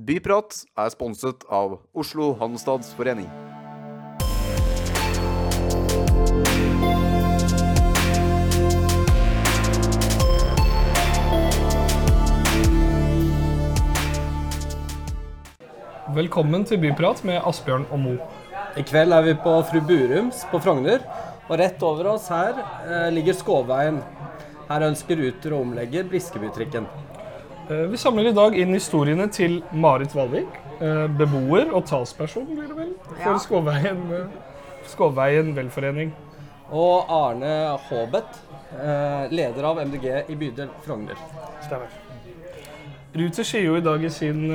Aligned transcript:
Byprat 0.00 0.54
er 0.80 0.88
sponset 0.94 1.42
av 1.52 1.74
Oslo 1.92 2.30
Handelsstandsforening. 2.40 3.26
Velkommen 16.16 16.64
til 16.64 16.80
Byprat 16.80 17.20
med 17.28 17.42
Asbjørn 17.44 17.84
og 17.90 18.00
Mo. 18.00 18.16
I 18.80 18.86
kveld 18.86 19.12
er 19.12 19.26
vi 19.28 19.36
på 19.36 19.52
Fru 19.68 19.82
Burums 19.84 20.46
på 20.48 20.62
Frogner. 20.64 21.04
Og 21.50 21.58
rett 21.60 21.82
over 21.84 22.14
oss 22.14 22.32
her 22.32 22.56
eh, 22.56 23.10
ligger 23.12 23.36
Skåveien. 23.36 24.00
Her 24.70 24.88
ønsker 24.88 25.20
Ruter 25.20 25.52
å 25.52 25.60
omlegge 25.66 26.08
Briskebytrikken. 26.08 26.88
Eh, 27.70 27.76
Vi 27.76 27.96
samler 27.96 28.26
i 28.30 28.34
dag 28.34 28.56
inn 28.58 28.74
historiene 28.74 29.28
til 29.30 29.60
Marit 29.72 30.14
Valvik, 30.16 30.48
eh, 30.80 31.06
beboer 31.18 31.70
og 31.70 31.84
talsperson 31.86 32.48
blir 32.48 32.66
det 32.66 32.76
vel, 32.76 32.94
for 33.06 33.30
Ja. 33.30 33.38
Skåveien, 33.38 34.00
eh, 34.12 34.26
Skåveien 34.86 35.54
velforening. 35.54 36.12
Og 36.72 37.06
Arne 37.08 37.78
Håbet, 37.88 38.38
eh, 38.72 39.28
leder 39.30 39.64
av 39.64 39.78
MDG 39.78 40.24
i 40.28 40.34
bydel 40.34 40.68
Frogner. 40.84 41.16
Stemmer. 41.62 41.88
Ruter 43.14 43.42
sier 43.42 43.64
jo 43.64 43.74
i 43.76 43.80
dag 43.80 44.04
i 44.04 44.08
sin 44.08 44.48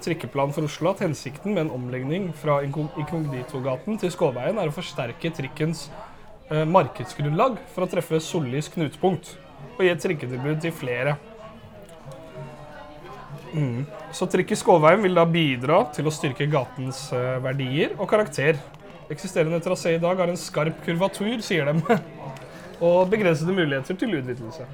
trikkeplan 0.00 0.52
for 0.52 0.62
Oslo 0.62 0.90
at 0.90 0.98
hensikten 0.98 1.54
med 1.54 1.66
en 1.66 1.70
omlegning 1.70 2.32
fra 2.34 2.60
Inko- 2.62 2.90
Inkognitogaten 2.96 3.98
til 3.98 4.10
Skåveien 4.10 4.58
er 4.58 4.68
å 4.68 4.72
forsterke 4.72 5.30
trikkens 5.32 5.88
markedsgrunnlag 6.50 7.58
for 7.72 7.86
å 7.86 7.88
treffe 7.90 8.20
Sollis 8.20 8.68
knutepunkt 8.68 9.36
og 9.78 9.80
gi 9.80 9.88
et 9.88 10.00
trikketilbud 10.00 10.60
til 10.60 10.72
flere. 10.72 11.16
Mm. 13.52 13.84
Så 14.12 14.26
trikk 14.30 14.52
i 14.52 14.58
Skåveien 14.58 15.02
vil 15.04 15.16
da 15.16 15.26
bidra 15.28 15.82
til 15.94 16.08
å 16.08 16.14
styrke 16.14 16.48
gatens 16.50 17.06
eh, 17.14 17.36
verdier 17.44 17.94
og 17.98 18.08
karakter. 18.10 18.58
Eksisterende 19.12 19.60
trasé 19.62 19.94
i 19.96 20.02
dag 20.02 20.18
har 20.18 20.32
en 20.32 20.40
skarp 20.40 20.80
kurvatur, 20.86 21.38
sier 21.44 21.68
de, 21.70 21.98
og 22.86 23.12
begrensede 23.12 23.54
muligheter 23.54 23.98
til 23.98 24.18
utvidelse. 24.18 24.66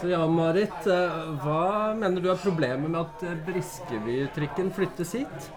Så 0.00 0.10
ja, 0.12 0.20
Marit, 0.28 0.86
eh, 0.88 1.16
hva 1.42 1.94
mener 1.96 2.24
du 2.24 2.30
er 2.32 2.40
problemet 2.40 2.88
med 2.88 3.00
at 3.02 3.24
eh, 3.26 3.40
Briskebytrikken 3.48 4.70
flyttes 4.76 5.16
hit? 5.18 5.50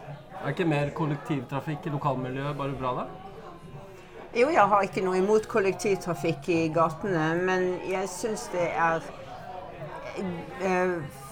Er 0.43 0.51
ikke 0.51 0.67
mer 0.67 0.89
kollektivtrafikk 0.95 1.88
i 1.88 1.93
lokalmiljøet 1.93 2.57
bare 2.59 2.75
bra, 2.79 2.95
da? 3.03 3.05
Jo, 4.33 4.47
jeg 4.49 4.66
har 4.66 4.83
ikke 4.83 5.03
noe 5.05 5.19
imot 5.19 5.45
kollektivtrafikk 5.47 6.47
i 6.49 6.61
gatene, 6.73 7.27
men 7.45 7.67
jeg 7.85 8.09
syns 8.09 8.47
det 8.51 8.66
er 8.71 9.03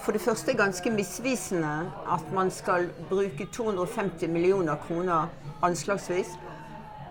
for 0.02 0.12
det 0.12 0.20
første 0.20 0.54
ganske 0.58 0.90
misvisende 0.90 1.90
at 2.10 2.32
man 2.34 2.50
skal 2.50 2.88
bruke 3.10 3.46
250 3.52 4.28
millioner 4.28 4.76
kroner 4.86 5.30
anslagsvis 5.62 6.34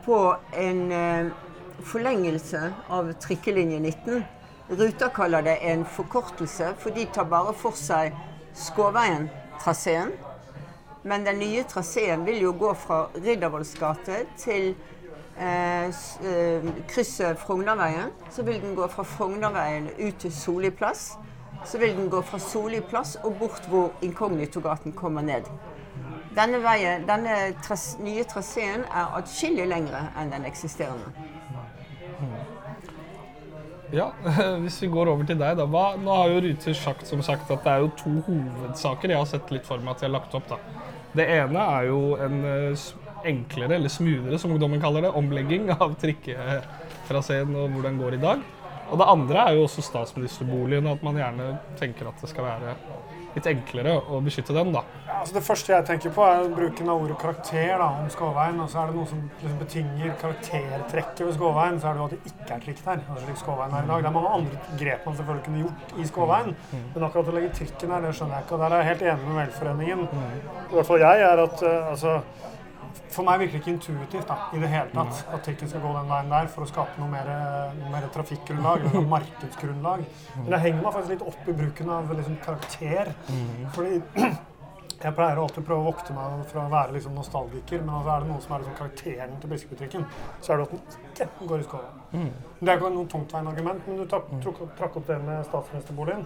på 0.05 0.35
en 0.57 0.91
eh, 0.91 1.31
forlengelse 1.83 2.73
av 2.89 3.13
trikkelinje 3.21 3.79
19. 3.79 4.23
Ruta 4.69 5.09
kaller 5.09 5.41
det 5.41 5.57
en 5.67 5.85
forkortelse, 5.85 6.73
for 6.79 6.95
de 6.95 7.05
tar 7.13 7.27
bare 7.29 7.53
for 7.53 7.77
seg 7.77 8.15
Skåveien-traseen. 8.55 10.13
Men 11.03 11.25
den 11.25 11.39
nye 11.41 11.63
traseen 11.63 12.25
vil 12.25 12.41
jo 12.43 12.53
gå 12.59 12.73
fra 12.77 13.03
Riddervolls 13.15 13.73
gate 13.79 14.21
til 14.37 14.73
eh, 15.37 15.89
eh, 15.89 16.69
krysset 16.91 17.39
Frognerveien. 17.41 18.13
Så 18.29 18.45
vil 18.47 18.61
den 18.61 18.75
gå 18.75 18.87
fra 18.87 19.03
Frognerveien 19.03 19.89
ut 19.99 20.21
til 20.21 20.33
Solli 20.33 20.69
plass. 20.69 21.15
Så 21.65 21.77
vil 21.77 21.95
den 21.97 22.09
gå 22.09 22.21
fra 22.25 22.39
Solli 22.41 22.81
plass 22.81 23.17
og 23.23 23.37
bort 23.39 23.67
hvor 23.69 23.91
Inkognitogaten 24.01 24.95
kommer 24.97 25.21
ned. 25.21 25.47
Denne, 26.35 26.61
veien, 26.63 27.03
denne 27.07 27.35
tras 27.63 27.97
nye 27.99 28.23
traseen 28.23 28.85
er 28.87 29.17
atskillig 29.19 29.67
lengre 29.67 30.05
enn 30.19 30.31
den 30.31 30.47
eksisterende. 30.47 31.11
Ja, 33.91 34.13
hvis 34.63 34.79
vi 34.83 34.87
går 34.87 35.11
over 35.11 35.27
til 35.27 35.39
deg 35.39 35.57
da. 35.59 35.67
Hva, 35.67 35.97
nå 35.99 36.15
har 36.15 36.31
jo 36.31 36.39
Ruter 36.45 36.75
sagt 36.77 37.09
som 37.09 37.23
sagt 37.25 37.51
at 37.51 37.65
det 37.65 37.73
er 37.73 37.83
jo 37.83 37.91
to 37.99 38.13
hovedsaker 38.29 39.11
jeg 39.11 39.19
har 39.19 39.27
sett 39.27 39.51
litt 39.51 39.67
for 39.67 39.83
meg 39.83 39.97
at 39.97 40.03
de 40.03 40.07
har 40.07 40.15
lagt 40.15 40.37
opp. 40.39 40.47
da. 40.47 40.59
Det 41.11 41.27
ene 41.27 41.65
er 41.75 41.89
jo 41.89 41.99
en 42.23 42.37
eh, 42.47 42.85
enklere, 43.27 43.75
eller 43.75 43.91
smoothere 43.91 44.39
som 44.39 44.53
ungdommen 44.55 44.81
kaller 44.81 45.03
det, 45.05 45.11
omlegging 45.19 45.67
av 45.75 45.97
trikketraseen 45.99 47.51
og 47.51 47.75
hvor 47.75 47.87
den 47.89 47.99
går 47.99 48.15
i 48.15 48.21
dag. 48.23 48.47
Og 48.91 48.99
det 48.99 49.07
andre 49.07 49.45
er 49.47 49.55
jo 49.55 49.63
også 49.63 49.83
statsministerboligen, 49.87 50.87
at 50.91 51.03
man 51.03 51.15
gjerne 51.15 51.53
tenker 51.79 52.09
at 52.11 52.19
det 52.19 52.29
skal 52.31 52.43
være 52.49 52.75
litt 53.31 53.47
enklere 53.47 53.93
å 54.11 54.19
beskytte 54.23 54.51
den. 54.55 54.73
da. 54.75 54.81
Altså 55.21 55.37
det 55.37 55.43
første 55.45 55.71
jeg 55.71 55.85
tenker 55.87 56.11
på, 56.11 56.25
er 56.27 56.49
bruken 56.51 56.89
av 56.91 57.03
ordet 57.03 57.15
karakter 57.21 57.77
da, 57.79 57.87
om 58.01 58.09
Skåveien. 58.11 58.59
Og 58.59 58.67
så 58.73 58.81
er 58.81 58.91
det 58.91 58.97
noe 58.97 59.07
som 59.07 59.21
liksom 59.39 59.61
betinger 59.61 60.13
karaktertrekket 60.19 61.23
ved 61.23 61.33
Skåveien, 61.37 61.79
så 61.79 61.91
er 61.91 61.95
det 61.97 62.01
jo 62.03 62.09
at 62.09 62.15
det 62.15 62.33
ikke 62.33 62.57
er 62.57 62.65
trikk 62.65 62.83
der. 62.83 63.03
Altså 63.05 63.25
slik 63.27 63.41
Skåveien 63.43 63.77
er 63.77 63.87
i 63.87 63.91
dag. 63.93 64.03
Det 64.03 64.11
er 64.11 64.17
mange 64.17 64.35
andre 64.39 64.77
grep 64.83 65.07
man 65.07 65.19
selvfølgelig 65.19 65.45
kunne 65.47 65.63
gjort 65.63 65.95
i 65.95 66.09
Skåveien, 66.11 66.55
men 66.75 67.07
akkurat 67.07 67.31
å 67.31 67.37
legge 67.37 67.53
trikken 67.61 67.95
her, 67.95 68.05
det 68.07 68.15
skjønner 68.19 68.37
jeg 68.37 68.47
ikke. 68.47 68.57
Og 68.57 68.65
der 68.65 68.75
er 68.75 68.83
jeg 68.83 68.91
helt 68.91 69.07
enig 69.13 69.29
med 69.29 69.41
Velforeningen. 69.41 70.07
I 70.67 70.75
hvert 70.75 70.91
fall 70.91 71.05
jeg 71.05 71.27
er 71.29 71.45
at 71.45 71.67
eh, 71.67 71.91
altså 71.93 72.17
for 73.11 73.27
meg 73.27 73.41
virker 73.41 73.57
det 73.57 73.61
ikke 73.61 73.73
intuitivt 73.75 74.29
da, 74.29 74.37
i 74.55 74.61
det 74.61 74.69
hele 74.71 74.91
tatt 74.93 75.33
at 75.35 75.43
trikken 75.45 75.69
skal 75.71 75.83
gå 75.83 75.91
den 75.95 76.11
veien 76.11 76.31
der 76.31 76.47
for 76.51 76.65
å 76.65 76.69
skape 76.69 77.01
noe 77.01 77.09
mer, 77.11 77.31
mer 77.93 78.07
trafikkgrunnlag 78.15 78.85
eller 78.85 78.95
noe 78.99 79.11
markedsgrunnlag. 79.15 80.05
Men 80.37 80.55
jeg 80.55 80.65
henger 80.67 80.85
meg 80.85 80.95
faktisk 80.95 81.13
litt 81.15 81.27
opp 81.33 81.51
i 81.51 81.57
bruken 81.63 81.91
av 81.97 82.15
liksom, 82.17 82.39
karakter. 82.45 83.11
Fordi 83.75 83.99
jeg 85.05 85.15
pleier 85.17 85.41
å 85.41 85.47
prøve 85.55 85.79
å 85.79 85.87
vokte 85.87 86.15
meg 86.15 86.43
fra 86.51 86.65
å 86.67 86.71
være 86.71 86.95
liksom, 86.97 87.15
nostalgiker, 87.17 87.81
men 87.81 87.95
altså, 87.97 88.13
er 88.13 88.25
det 88.25 88.31
noe 88.31 88.43
som 88.45 88.55
er 88.55 88.63
liksom, 88.63 88.77
karakteren 88.79 89.41
til 89.41 89.53
Briskebutikken, 89.53 90.05
så 90.41 90.53
er 90.53 90.61
det 90.61 90.67
at 90.67 90.77
den 91.17 91.31
ikke 91.31 91.49
går 91.49 91.63
i 91.63 91.67
skåla. 91.67 91.91
Det 92.11 92.69
er 92.69 92.77
ikke 92.77 92.93
noe 92.93 93.11
tungtveiende 93.15 93.55
argument, 93.55 93.89
men 93.89 93.99
du 93.99 94.05
trakk, 94.11 94.29
trakk, 94.45 94.63
trakk 94.77 95.01
opp 95.01 95.09
det 95.09 95.19
med 95.25 95.43
statsministerboligen. 95.49 96.25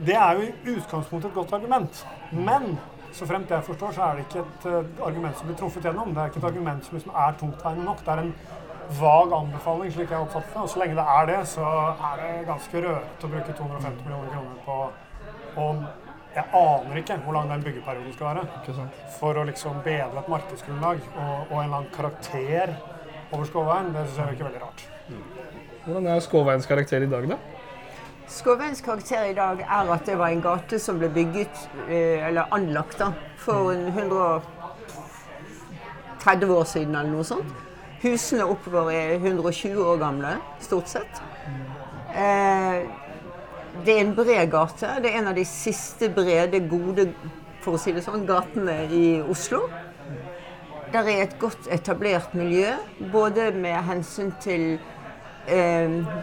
Det 0.00 0.16
er 0.16 0.38
jo 0.38 0.46
i 0.46 0.76
utgangspunktet 0.78 1.28
et 1.28 1.36
godt 1.36 1.52
argument. 1.58 2.06
Men 2.32 2.78
så 3.12 3.26
fremt 3.26 3.50
jeg 3.50 3.66
forstår, 3.66 3.94
så 3.96 4.02
er 4.06 4.18
det 4.18 4.26
ikke 4.26 4.42
et 4.44 4.66
eh, 4.70 4.90
argument 5.06 5.38
som 5.38 5.48
blir 5.48 5.58
truffet 5.58 5.86
gjennom. 5.86 6.12
Det 6.14 6.22
er 6.22 6.32
ikke 6.32 6.42
et 6.42 6.50
argument 6.50 6.84
som 6.86 6.98
liksom 6.98 7.14
er 7.24 7.38
tungtveiende 7.40 7.86
nok. 7.86 8.04
Det 8.06 8.12
er 8.14 8.22
en 8.24 8.34
vag 9.00 9.34
anbefaling, 9.38 9.92
slik 9.94 10.12
jeg 10.14 10.26
oppfatter 10.26 10.54
det. 10.54 10.62
Og 10.62 10.70
så 10.72 10.82
lenge 10.82 10.98
det 10.98 11.06
er 11.16 11.30
det, 11.30 11.40
så 11.48 11.72
er 12.10 12.22
det 12.22 12.30
ganske 12.50 12.84
rødt 12.86 13.26
å 13.26 13.32
bruke 13.34 13.56
250 13.62 14.06
millioner 14.06 14.32
kroner 14.34 14.62
på 14.66 14.78
Og 15.60 15.82
jeg 16.34 16.44
aner 16.54 16.98
ikke 17.00 17.16
hvor 17.24 17.34
lang 17.34 17.48
den 17.50 17.62
byggeperioden 17.66 18.12
skal 18.14 18.28
være. 18.30 18.86
For 19.18 19.38
å 19.40 19.46
liksom 19.48 19.80
bedre 19.86 20.22
et 20.22 20.30
markedsgrunnlag 20.30 21.00
og, 21.10 21.32
og 21.50 21.56
en 21.58 21.64
eller 21.64 21.80
annen 21.80 21.94
karakter 21.94 22.76
over 23.30 23.46
Skåveien, 23.46 23.90
det 23.94 24.04
syns 24.06 24.20
jeg 24.22 24.32
virker 24.32 24.46
veldig 24.50 24.62
rart. 24.62 24.84
Hvordan 25.84 26.06
er 26.12 26.22
Skåveiens 26.22 26.70
karakter 26.70 27.02
i 27.02 27.10
dag, 27.10 27.26
da? 27.32 27.38
Skåveins 28.30 28.78
karakter 28.80 29.24
i 29.26 29.32
dag 29.34 29.58
er 29.64 29.88
at 29.90 30.06
det 30.06 30.14
var 30.18 30.28
en 30.30 30.42
gate 30.44 30.78
som 30.78 30.98
ble 31.00 31.08
bygget, 31.10 31.70
eh, 31.88 32.28
eller 32.28 32.42
anlagt, 32.54 32.98
da, 33.00 33.12
for 33.42 33.72
130 33.74 36.52
år 36.54 36.64
siden 36.64 36.94
eller 36.94 37.10
noe 37.10 37.24
sånt. 37.26 37.44
Husene 38.04 38.44
oppover 38.46 38.90
er 38.94 39.14
120 39.18 39.82
år 39.82 39.96
gamle, 39.98 40.36
stort 40.62 40.88
sett. 40.88 41.22
Eh, 42.14 42.86
det 43.84 43.94
er 43.96 44.00
en 44.04 44.14
bred 44.14 44.50
gate. 44.50 44.86
Det 45.02 45.10
er 45.10 45.18
en 45.18 45.28
av 45.32 45.34
de 45.34 45.44
siste 45.44 46.08
brede, 46.14 46.60
gode 46.70 47.12
for 47.64 47.72
å 47.74 47.78
si 47.82 47.92
det 47.92 48.04
sånn, 48.06 48.26
gatene 48.30 48.86
i 48.94 49.22
Oslo. 49.26 49.68
Der 50.94 51.02
er 51.02 51.22
et 51.26 51.38
godt 51.42 51.66
etablert 51.70 52.34
miljø, 52.34 52.74
både 53.12 53.52
med 53.58 53.82
hensyn 53.90 54.32
til 54.42 54.78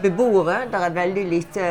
beboere. 0.02 0.62
Der 0.72 0.86
er 0.88 0.94
veldig 0.96 1.24
lite 1.28 1.70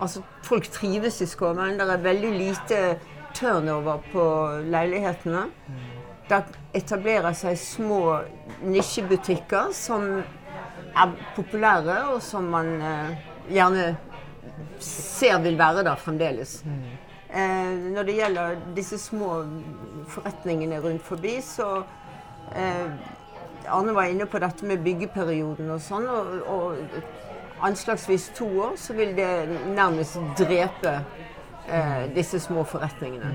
Altså, 0.00 0.20
folk 0.46 0.68
trives 0.70 1.20
i 1.20 1.26
Skåmen. 1.26 1.78
Der 1.78 1.92
er 1.92 2.02
veldig 2.02 2.30
lite 2.30 2.98
turnover 3.34 3.98
på 4.12 4.24
leilighetene. 4.70 5.46
Der 6.28 6.42
etablerer 6.76 7.32
seg 7.34 7.58
små 7.58 8.20
nisjebutikker 8.62 9.72
som 9.74 10.06
er 10.98 11.14
populære, 11.36 11.96
og 12.12 12.22
som 12.22 12.50
man 12.52 12.70
eh, 12.84 13.12
gjerne 13.50 13.88
ser 14.82 15.38
vil 15.42 15.58
være 15.58 15.84
der 15.86 15.98
fremdeles. 15.98 16.60
Eh, 17.34 17.74
når 17.94 18.08
det 18.08 18.18
gjelder 18.18 18.58
disse 18.76 18.98
små 18.98 19.44
forretningene 20.08 20.80
rundt 20.84 21.02
forbi, 21.04 21.38
så 21.44 21.82
eh, 22.54 22.92
Arne 23.70 23.94
var 23.96 24.10
inne 24.10 24.26
på 24.26 24.40
dette 24.42 24.66
med 24.66 24.82
byggeperioden 24.84 25.70
og 25.74 25.80
sånn. 25.84 26.08
Og, 26.08 26.34
og 26.48 27.64
anslagsvis 27.68 28.30
to 28.38 28.48
år 28.68 28.76
så 28.80 28.96
vil 28.98 29.14
det 29.16 29.30
nærmest 29.74 30.18
drepe 30.38 31.00
eh, 31.68 32.04
disse 32.14 32.40
små 32.40 32.64
forretningene. 32.64 33.34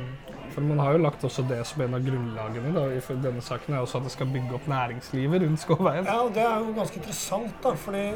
For 0.53 0.61
Man 0.61 0.79
har 0.79 0.93
jo 0.93 1.01
lagt 1.01 1.23
også 1.25 1.43
det 1.49 1.63
som 1.65 1.81
en 1.81 1.97
av 1.97 2.05
grunnlagene 2.05 2.73
da, 2.75 2.85
i 2.93 3.01
denne 3.23 3.41
saken, 3.41 3.73
er 3.73 3.81
også 3.81 3.99
at 3.99 4.07
det 4.07 4.13
skal 4.13 4.29
bygge 4.29 4.53
opp 4.59 4.67
næringslivet 4.69 5.41
rundt 5.41 5.63
Skåveien. 5.63 6.05
Ja, 6.05 6.19
og 6.21 6.33
Det 6.35 6.43
er 6.45 6.59
jo 6.61 6.75
ganske 6.77 6.99
interessant, 7.01 7.55
da, 7.63 7.73
fordi 7.73 8.07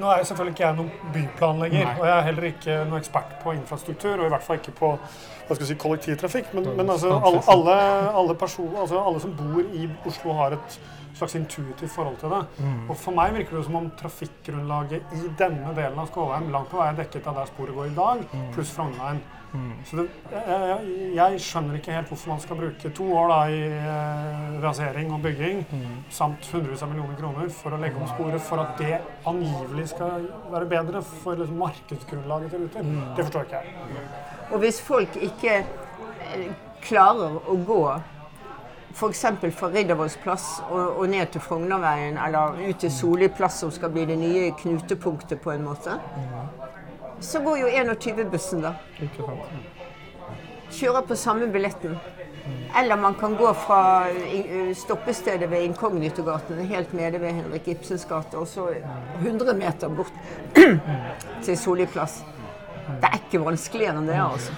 Nå 0.00 0.08
er 0.08 0.20
jeg 0.22 0.26
selvfølgelig 0.30 0.54
ikke 0.54 0.62
jeg 0.64 0.76
noen 0.78 0.90
byplanlegger, 1.12 1.82
Nei. 1.84 1.96
og 1.98 2.06
jeg 2.06 2.14
er 2.14 2.22
heller 2.24 2.44
ikke 2.48 2.76
noen 2.88 3.02
ekspert 3.02 3.34
på 3.42 3.52
infrastruktur, 3.52 4.14
og 4.14 4.30
i 4.30 4.30
hvert 4.32 4.46
fall 4.46 4.56
ikke 4.56 4.72
på 4.78 4.90
hva 4.94 5.56
skal 5.56 5.60
jeg 5.60 5.68
si, 5.72 5.76
kollektivtrafikk. 5.82 6.54
Men, 6.56 6.68
men 6.78 6.92
altså, 6.94 7.10
alle, 7.18 7.42
alle, 7.52 7.74
alle, 8.22 8.36
person, 8.38 8.70
altså, 8.80 9.02
alle 9.02 9.20
som 9.20 9.34
bor 9.36 9.60
i 9.76 9.90
Oslo, 10.08 10.32
har 10.38 10.56
et 10.56 10.78
slags 11.18 11.36
intuitivt 11.38 11.92
forhold 11.94 12.20
til 12.20 12.34
det. 12.36 12.44
Og 12.88 12.94
for 12.96 13.16
meg 13.16 13.34
virker 13.36 13.58
det 13.58 13.66
som 13.66 13.80
om 13.80 13.90
trafikkgrunnlaget 14.00 15.18
i 15.18 15.34
denne 15.38 15.74
delen 15.76 15.98
av 15.98 16.08
Skålheim 16.12 16.50
langt 16.54 16.70
på 16.72 16.80
vei 16.80 16.88
er 16.92 17.02
dekket 17.02 17.28
av 17.30 17.42
der 17.42 17.52
sporet 17.52 17.76
går 17.76 17.92
i 17.92 17.98
dag, 17.98 18.24
pluss 18.54 18.72
Frognerveien. 18.76 19.22
Så 19.84 19.96
det, 19.98 20.04
jeg, 20.30 20.90
jeg, 21.16 21.38
skjønner 21.42 21.78
ikke 21.80 21.94
helt 21.96 22.10
hvorfor 22.12 22.30
man 22.30 22.42
skal 22.42 22.58
bruke 22.60 22.92
to 22.94 23.06
år 23.18 23.32
da, 23.32 23.38
i 23.50 23.64
eh, 23.66 24.52
rasering 24.62 25.10
og 25.16 25.24
bygging, 25.24 25.64
samt 26.14 26.46
hundrevis 26.52 26.84
av 26.86 26.92
millioner 26.92 27.18
kroner 27.18 27.50
for 27.54 27.74
å 27.74 27.80
legge 27.82 27.98
om 27.98 28.06
sporet, 28.12 28.44
for 28.46 28.62
at 28.62 28.78
det 28.78 29.00
angivelig 29.26 29.88
skal 29.90 30.28
være 30.52 30.70
bedre 30.70 31.02
for 31.02 31.40
liksom, 31.40 31.58
markedsgrunnlaget 31.64 32.54
til 32.54 32.64
Ruter. 32.68 32.94
Det 33.16 33.26
forstår 33.26 33.48
ikke 33.48 33.64
jeg. 33.64 34.06
Og 34.50 34.62
hvis 34.62 34.80
folk 34.86 35.18
ikke 35.30 35.58
eh, 35.58 36.48
klarer 36.86 37.40
å 37.42 37.58
gå 37.66 37.82
f.eks. 38.92 39.24
fra 39.56 39.68
Riddervolls 39.70 40.16
plass 40.22 40.46
og, 40.70 40.96
og 41.00 41.08
ned 41.12 41.30
til 41.32 41.40
Frognerveien, 41.44 42.18
eller 42.18 42.58
ut 42.68 42.78
til 42.82 42.90
Soli 42.92 43.28
plass, 43.28 43.60
som 43.62 43.70
skal 43.74 43.90
bli 43.94 44.04
det 44.08 44.18
nye 44.18 44.50
knutepunktet 44.58 45.40
på 45.44 45.52
en 45.54 45.64
måte, 45.68 45.98
så 47.20 47.42
går 47.44 47.58
jo 47.60 47.68
21-bussen, 47.68 48.62
da. 48.64 48.74
Kjører 50.70 51.02
på 51.08 51.16
samme 51.18 51.48
billetten. 51.52 51.96
Eller 52.78 52.96
man 52.96 53.14
kan 53.18 53.34
gå 53.36 53.50
fra 53.54 54.08
i- 54.08 54.72
stoppestedet 54.74 55.50
ved 55.50 55.62
Inkognitogaten 55.66 56.62
helt 56.70 56.92
nede 56.96 57.20
ved 57.20 57.32
Henrik 57.36 57.68
Ibsens 57.68 58.04
gate, 58.08 58.38
og 58.38 58.46
så 58.48 58.68
100 59.20 59.54
meter 59.58 59.88
bort 59.88 60.12
til 61.44 61.58
Soli 61.58 61.86
plass. 61.86 62.22
Det 62.90 63.06
er 63.06 63.18
ikke 63.20 63.42
vanskeligere 63.44 64.00
enn 64.00 64.08
det, 64.08 64.16
altså. 64.18 64.52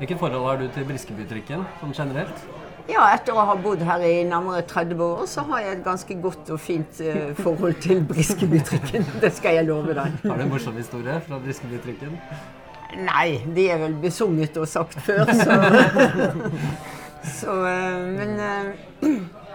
Hvilket 0.00 0.18
forhold 0.18 0.46
har 0.48 0.56
du 0.62 0.68
til 0.74 0.86
Briskebytrikken 0.88 1.66
sånn 1.82 1.92
generelt? 1.94 2.46
Ja, 2.84 3.06
etter 3.14 3.32
å 3.32 3.44
ha 3.48 3.54
bodd 3.56 3.80
her 3.88 4.02
i 4.04 4.24
nærmere 4.28 4.60
30 4.68 4.98
år, 5.00 5.22
så 5.30 5.40
har 5.48 5.62
jeg 5.64 5.76
et 5.78 5.84
ganske 5.86 6.16
godt 6.20 6.50
og 6.52 6.60
fint 6.60 6.98
eh, 7.00 7.30
forhold 7.38 7.78
til 7.80 8.02
Briskebytrikken. 8.04 9.06
Det 9.22 9.30
skal 9.32 9.56
jeg 9.56 9.68
love 9.70 9.94
deg. 9.96 10.18
Har 10.26 10.36
du 10.36 10.44
en 10.44 10.52
morsom 10.52 10.76
historie 10.76 11.16
fra 11.24 11.38
Briskebytrikken? 11.40 12.18
Nei, 13.06 13.40
det 13.56 13.64
er 13.72 13.80
vel 13.80 13.96
besunget 14.02 14.60
og 14.60 14.68
sagt 14.70 15.00
før, 15.02 15.24
så 15.32 15.56
Så 17.40 17.54
eh, 17.64 18.04
Men 18.18 18.36
eh, 18.44 19.08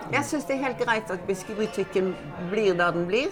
jeg 0.10 0.26
syns 0.26 0.50
det 0.50 0.58
er 0.58 0.64
helt 0.66 0.82
greit 0.82 1.12
at 1.14 1.22
Briskebytrikken 1.28 2.16
blir 2.50 2.74
der 2.74 2.98
den 2.98 3.06
blir. 3.12 3.30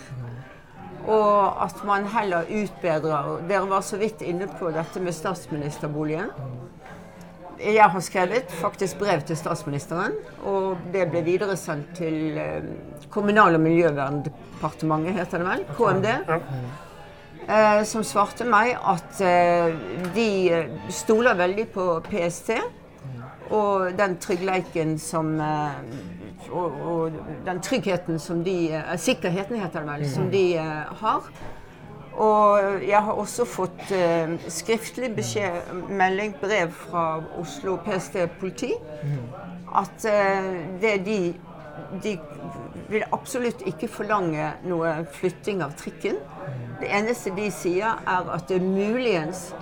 Og 1.09 1.63
at 1.63 1.81
man 1.87 2.05
heller 2.11 2.45
utbedrer 2.45 3.37
Dere 3.49 3.65
var 3.69 3.81
så 3.81 3.97
vidt 3.97 4.21
inne 4.21 4.45
på 4.59 4.69
dette 4.75 5.01
med 5.01 5.15
statsministerboligen. 5.15 6.29
Jeg 7.57 7.89
har 7.89 8.03
skrevet 8.05 8.51
faktisk 8.61 8.99
brev 8.99 9.21
til 9.25 9.37
statsministeren, 9.37 10.13
og 10.45 10.77
det 10.93 11.07
ble 11.09 11.23
videresendt 11.25 11.95
til 11.97 12.37
eh, 12.37 12.67
Kommunal- 13.09 13.57
og 13.57 13.63
miljøverndepartementet, 13.63 15.13
heter 15.17 15.41
det 15.41 15.47
vel? 15.47 15.63
KMD. 15.77 16.11
Eh, 17.47 17.81
som 17.87 18.03
svarte 18.03 18.45
meg 18.45 18.75
at 18.77 19.21
eh, 19.23 19.73
de 20.15 20.29
stoler 20.93 21.37
veldig 21.39 21.67
på 21.73 21.87
PST. 22.09 22.57
Og 23.47 23.93
den 23.95 24.17
tryggleiken 24.19 24.97
som 24.99 25.37
eh, 25.39 25.77
og, 26.51 26.81
og 26.81 27.11
den 27.45 27.61
tryggheten 27.63 28.19
som 28.19 28.43
de 28.43 28.83
Sikkerheten, 28.97 29.59
heter 29.61 29.83
det 29.83 29.89
vel, 29.89 30.09
som 30.09 30.31
de 30.31 30.43
eh, 30.59 30.99
har. 31.01 31.31
Og 32.17 32.81
jeg 32.87 33.01
har 33.05 33.13
også 33.13 33.45
fått 33.45 33.91
eh, 33.93 34.31
skriftlig 34.49 35.11
beskjed, 35.15 35.73
melding, 35.89 36.33
brev 36.41 36.71
fra 36.73 37.03
Oslo 37.37 37.75
PST 37.85 38.17
politi, 38.39 38.71
at 39.77 40.07
eh, 40.09 40.55
det 40.81 40.97
de 41.05 41.19
De 42.03 42.17
vil 42.89 43.03
absolutt 43.13 43.61
ikke 43.69 43.87
forlange 43.87 44.47
noe 44.65 45.05
flytting 45.13 45.61
av 45.63 45.75
trikken. 45.77 46.17
Det 46.81 46.89
eneste 46.89 47.31
de 47.37 47.45
sier, 47.53 48.01
er 48.01 48.31
at 48.33 48.49
det 48.49 48.57
muligens 48.61 49.53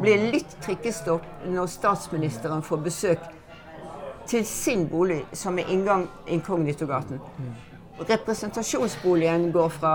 blir 0.00 0.30
litt 0.32 0.54
trikkestopp 0.64 1.26
når 1.50 1.66
statsministeren 1.66 2.62
får 2.62 2.82
besøk 2.86 3.26
til 4.30 4.46
sin 4.46 4.86
bolig, 4.88 5.24
som 5.32 5.58
er 5.58 5.68
inngang 5.68 6.06
Inkognitogaten. 6.26 7.20
Representasjonsboligen 8.08 9.50
går 9.52 9.68
fra 9.68 9.94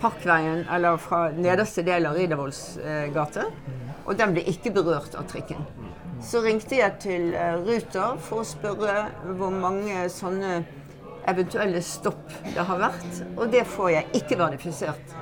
Parkveien, 0.00 0.64
eller 0.70 0.96
fra 1.02 1.28
nederste 1.34 1.84
del 1.86 2.06
av 2.08 2.16
Riddervolls 2.18 2.62
eh, 2.78 3.06
gate. 3.14 3.46
Og 4.06 4.16
den 4.18 4.34
ble 4.36 4.44
ikke 4.50 4.72
berørt 4.74 5.16
av 5.18 5.28
trikken. 5.30 5.64
Så 6.24 6.42
ringte 6.42 6.80
jeg 6.80 6.98
til 7.02 7.30
eh, 7.34 7.56
Ruter 7.62 8.18
for 8.22 8.42
å 8.42 8.48
spørre 8.48 9.08
hvor 9.38 9.54
mange 9.54 10.06
sånne 10.12 10.62
eventuelle 11.28 11.82
stopp 11.84 12.32
det 12.54 12.64
har 12.64 12.80
vært, 12.80 13.22
og 13.36 13.50
det 13.52 13.66
får 13.68 13.90
jeg 13.92 14.22
ikke 14.22 14.38
verifisert. 14.40 15.16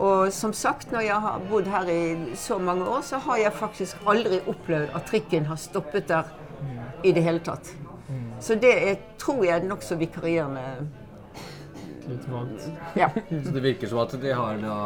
Og 0.00 0.30
som 0.32 0.52
sagt, 0.56 0.92
når 0.94 1.04
jeg 1.04 1.24
har 1.26 1.42
bodd 1.50 1.66
her 1.68 1.88
i 1.92 2.36
så 2.38 2.56
mange 2.58 2.86
år, 2.88 3.02
så 3.04 3.18
har 3.26 3.42
jeg 3.42 3.52
faktisk 3.58 4.06
aldri 4.08 4.38
opplevd 4.48 4.94
at 4.96 5.08
trikken 5.10 5.48
har 5.50 5.60
stoppet 5.60 6.08
der 6.08 6.30
i 7.04 7.12
det 7.12 7.24
hele 7.24 7.42
tatt. 7.44 7.68
Så 8.40 8.56
det 8.56 8.72
er, 8.72 8.96
tror 9.20 9.44
jeg 9.44 9.58
er 9.58 9.68
nokså 9.68 9.98
vikarierende. 10.00 10.62
Litt 12.10 12.28
vagt. 12.28 12.70
Ja. 12.98 13.08
Så 13.44 13.52
det 13.54 13.62
virker 13.62 13.88
som 13.92 13.98
at 14.04 14.16
de 14.20 14.32
har 14.34 14.56
da 14.62 14.78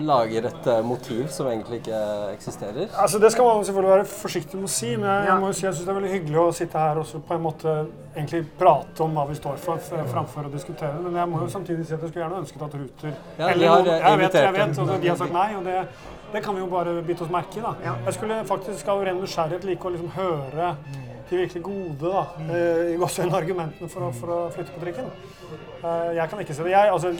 lager 0.00 0.46
et 0.48 0.66
eh, 0.70 0.78
motiv 0.86 1.26
som 1.34 1.48
egentlig 1.50 1.80
ikke 1.82 1.98
eksisterer. 2.32 2.86
Altså, 2.96 3.18
det 3.20 3.30
skal 3.34 3.44
man 3.44 3.64
selvfølgelig 3.66 3.90
være 3.92 4.06
forsiktig 4.08 4.56
med 4.60 4.68
å 4.68 4.72
si, 4.72 4.92
men 4.96 5.04
jeg, 5.10 5.26
Ja. 5.26 5.32
jeg 5.34 5.40
må 5.42 5.50
jo 5.50 5.56
si 5.58 5.66
jeg 5.66 5.74
syns 5.74 5.84
det 5.88 5.92
er 5.92 5.98
veldig 5.98 6.12
hyggelig 6.14 6.38
å 6.40 6.52
sitte 6.56 6.78
her 6.84 7.00
og 7.02 7.10
på 7.28 7.34
en 7.36 7.42
måte 7.44 7.74
egentlig 8.14 8.40
prate 8.60 9.04
om 9.04 9.18
hva 9.18 9.26
vi 9.28 9.36
står 9.36 9.58
for, 9.60 9.82
framfor 10.14 10.48
å 10.48 10.52
diskutere. 10.54 10.94
Men 11.04 11.18
jeg 11.20 11.28
må 11.32 11.42
jo 11.44 11.50
samtidig 11.52 11.84
si 11.86 11.94
at 11.94 12.00
jeg 12.06 12.12
skulle 12.12 12.24
gjerne 12.24 12.40
ønsket 12.44 12.64
at 12.68 12.78
Ruter 12.80 13.12
Ja, 13.12 13.48
eller 13.50 13.60
de 13.60 13.68
har, 13.72 13.82
noen- 13.82 13.92
eh, 13.92 14.08
Jeg 14.08 14.18
vet, 14.24 14.32
jeg 14.40 14.52
vet, 14.56 14.78
og 14.78 15.00
de 15.04 15.08
har 15.12 15.16
sagt 15.24 15.32
nei, 15.36 15.48
og 15.58 15.64
det, 15.68 15.76
det 16.32 16.42
kan 16.44 16.54
vi 16.54 16.60
jo 16.64 16.66
bare 16.72 17.02
bite 17.02 17.22
oss 17.26 17.30
merke 17.36 17.58
i. 17.58 17.60
da. 17.60 17.74
Ja. 17.84 17.94
Jeg 18.06 18.14
skulle 18.14 18.40
faktisk 18.46 18.88
av 18.88 19.04
ren 19.04 19.20
nysgjerrighet 19.20 19.64
like 19.64 19.84
å 19.84 19.90
liksom 19.92 20.10
høre 20.16 20.76
de 21.30 21.36
virkelig 21.44 21.62
gode 21.62 22.10
da, 22.10 22.22
eh, 22.42 22.92
i 22.94 22.96
gåseøyne 23.00 23.36
argumentene 23.38 23.88
for 23.92 24.08
å, 24.08 24.10
for 24.14 24.32
å 24.34 24.38
flytte 24.54 24.74
på 24.74 24.82
trikken. 24.82 25.10
Eh, 25.84 26.12
Jeg 26.18 26.28
kan 26.30 26.42
ikke 26.42 26.54
se 26.58 26.66
det. 26.66 26.72
Jeg, 26.74 26.90
altså, 26.92 27.12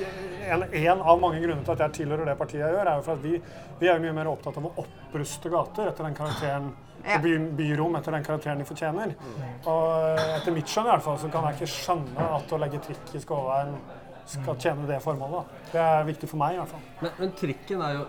en, 0.50 0.62
en 0.82 1.00
av 1.02 1.20
mange 1.22 1.40
grunner 1.42 1.62
til 1.64 1.72
at 1.76 1.84
jeg 1.86 1.92
tilhører 2.02 2.26
det 2.26 2.36
partiet 2.38 2.60
jeg 2.64 2.74
gjør, 2.74 2.90
er 2.90 2.96
jo 3.00 3.06
for 3.06 3.12
at 3.18 3.22
vi, 3.24 3.40
vi 3.80 3.88
er 3.88 3.96
jo 3.98 4.04
mye 4.08 4.16
mer 4.20 4.30
opptatt 4.32 4.58
av 4.60 4.66
å 4.66 4.72
oppruste 4.84 5.52
gater 5.52 5.90
etter 5.92 6.04
den 6.08 6.14
karakteren 6.18 6.70
Ja. 7.00 7.16
by, 7.22 7.30
byrom 7.56 7.94
etter 7.96 8.12
den 8.12 8.24
karakteren 8.26 8.58
de 8.60 8.64
fortjener. 8.68 9.14
Og 9.64 10.18
eh, 10.18 10.36
etter 10.36 10.52
mitt 10.52 10.68
skjønn 10.68 10.90
i 10.90 10.92
hvert 10.92 11.06
fall, 11.06 11.16
så 11.22 11.30
kan 11.32 11.46
jeg 11.48 11.60
ikke 11.60 11.70
skjønne 11.78 12.26
at 12.36 12.52
å 12.52 12.58
legge 12.60 12.82
trikk 12.84 13.14
i 13.16 13.22
Skåveien 13.24 13.72
skal 14.30 14.58
tjene 14.62 14.84
det 14.86 14.98
formålet. 15.02 15.32
da. 15.40 15.70
Det 15.72 15.80
er 15.80 16.04
viktig 16.10 16.28
for 16.30 16.38
meg 16.42 16.54
i 16.54 16.58
hvert 16.60 16.68
fall. 16.74 16.82
Men, 17.00 17.14
men 17.18 17.32
trikken 17.40 17.80
er 17.82 17.94
jo 17.96 18.02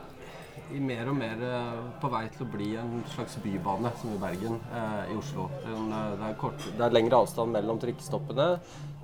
mer 0.80 1.10
og 1.12 1.16
mer 1.18 1.42
eh, 1.44 1.82
på 2.02 2.10
vei 2.14 2.24
til 2.32 2.46
å 2.46 2.50
bli 2.54 2.70
en 2.80 3.04
slags 3.12 3.36
bybane, 3.44 3.92
som 4.00 4.14
i 4.16 4.20
Bergen, 4.22 4.60
eh, 4.72 5.12
i 5.12 5.18
Oslo. 5.20 5.50
Den, 5.66 5.92
eh, 5.92 6.16
det, 6.22 6.30
er 6.30 6.40
kort, 6.40 6.66
det 6.78 6.86
er 6.88 6.96
lengre 6.96 7.20
avstand 7.26 7.52
mellom 7.52 7.80
trikkestoppene. 7.82 8.48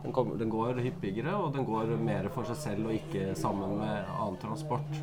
Den, 0.04 0.14
kommer- 0.14 0.38
den 0.40 0.50
går 0.54 0.80
hyppigere, 0.86 1.34
og 1.36 1.54
den 1.58 1.66
går 1.66 1.96
mer 2.00 2.30
for 2.34 2.44
seg 2.48 2.56
selv 2.62 2.88
og 2.88 2.94
ikke 2.96 3.34
sammen 3.36 3.78
med 3.82 4.06
annen 4.20 4.38
transport. 4.40 5.02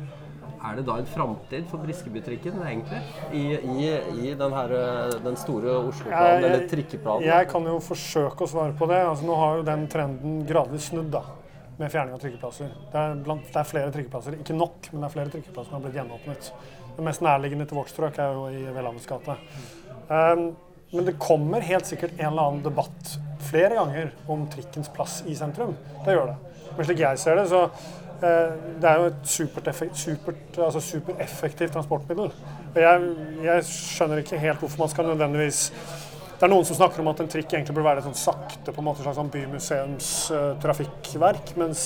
Er 0.65 0.79
det 0.79 0.85
da 0.87 0.95
en 0.97 1.05
framtid 1.05 1.67
for 1.69 1.77
Briskebytrikken, 1.83 2.55
egentlig? 2.65 3.01
I, 3.37 3.41
i, 3.53 3.89
i 4.31 4.33
den, 4.39 4.53
her, 4.55 4.71
eh, 4.73 5.17
den 5.21 5.35
store 5.37 5.75
Oslo-planen, 5.91 6.43
eller 6.47 6.67
trikkeplanen? 6.71 7.27
Jeg 7.27 7.49
kan 7.51 7.67
jo 7.69 7.75
forsøke 7.83 8.47
å 8.47 8.49
svare 8.49 8.73
på 8.79 8.87
det. 8.89 9.01
Altså, 9.05 9.27
nå 9.27 9.35
har 9.37 9.59
jo 9.59 9.67
den 9.67 9.85
trenden 9.91 10.39
gradvis 10.49 10.87
snudd 10.89 11.11
da, 11.13 11.21
med 11.77 11.91
fjerning 11.91 12.15
av 12.15 12.21
trykkeplasser. 12.23 12.71
Det 12.91 13.01
er, 13.01 13.17
blant, 13.25 13.47
det 13.51 13.59
er 13.61 13.67
flere 13.69 13.91
trykkeplasser, 13.95 14.37
ikke 14.39 14.57
nok, 14.57 14.89
men 14.91 15.01
det 15.01 15.07
er 15.09 15.15
flere 15.15 15.33
trykkeplasser 15.33 15.71
som 15.71 15.77
har 15.77 15.83
blitt 15.85 15.97
gjenåpnet. 15.99 16.51
Det 16.95 17.03
mest 17.03 17.23
nærliggende 17.25 17.67
til 17.67 17.79
vårt 17.79 17.91
strøk 17.91 18.19
er 18.23 18.37
jo 18.37 18.45
i 18.53 18.63
Welhavens 18.75 19.07
gate. 19.09 19.35
Um, 20.07 20.47
men 20.95 21.07
det 21.09 21.17
kommer 21.19 21.65
helt 21.65 21.87
sikkert 21.89 22.15
en 22.19 22.29
eller 22.29 22.47
annen 22.47 22.63
debatt 22.63 23.15
flere 23.45 23.75
ganger 23.75 24.11
om 24.31 24.45
trikkens 24.51 24.89
plass 24.95 25.19
i 25.27 25.35
sentrum. 25.35 25.75
Det 26.05 26.15
gjør 26.15 26.31
det. 26.31 26.35
Men 26.75 26.87
slik 26.87 27.01
jeg 27.03 27.19
ser 27.19 27.39
det, 27.39 27.45
så 27.51 27.63
eh, 27.65 28.53
det 28.81 28.89
er 28.89 29.01
jo 29.01 29.09
et 29.09 29.29
supereffektivt 29.29 29.99
super, 29.99 30.37
altså 30.67 30.81
super 30.83 31.67
transportmiddel. 31.73 32.31
Og 32.75 32.81
jeg, 32.81 33.11
jeg 33.43 33.67
skjønner 33.69 34.23
ikke 34.23 34.39
helt 34.39 34.59
hvorfor 34.63 34.85
man 34.85 34.93
skal 34.93 35.09
nødvendigvis 35.11 35.61
det 36.35 36.43
er 36.45 36.51
noen 36.51 36.67
som 36.67 36.77
snakker 36.77 36.99
om 37.01 37.11
at 37.11 37.19
en 37.23 37.31
trikk 37.31 37.49
egentlig 37.53 37.75
burde 37.75 37.89
være 37.89 37.99
et 38.03 38.09
sånn 38.09 38.23
sakte 38.25 38.69
på 38.75 38.81
en 38.81 38.87
måte 38.89 39.05
slags 39.05 39.19
sånn 39.19 39.33
bymuseumstrafikkverk, 39.33 41.45
mens 41.61 41.81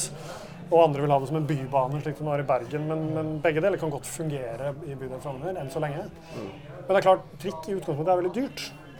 og 0.70 0.84
andre 0.84 1.02
vil 1.02 1.14
ha 1.14 1.18
det 1.22 1.30
som 1.32 1.40
en 1.40 1.50
bybane, 1.50 2.00
slik 2.04 2.18
det 2.20 2.26
nå 2.26 2.32
er 2.36 2.44
i 2.44 2.50
Bergen. 2.50 2.84
Men, 2.90 3.00
men 3.16 3.28
begge 3.42 3.62
deler 3.64 3.80
kan 3.82 3.94
godt 3.94 4.08
fungere 4.10 4.66
i 4.86 4.94
bydelen 4.94 5.24
Frogner 5.24 5.54
enn 5.58 5.72
så 5.74 5.80
lenge. 5.82 6.04
Men 6.36 6.92
det 6.92 7.00
er 7.00 7.08
klart, 7.08 7.24
trikk 7.42 7.62
i 7.66 7.76
utgangspunktet 7.78 8.14
er 8.14 8.22
veldig 8.22 8.38
dyrt. 8.38 8.60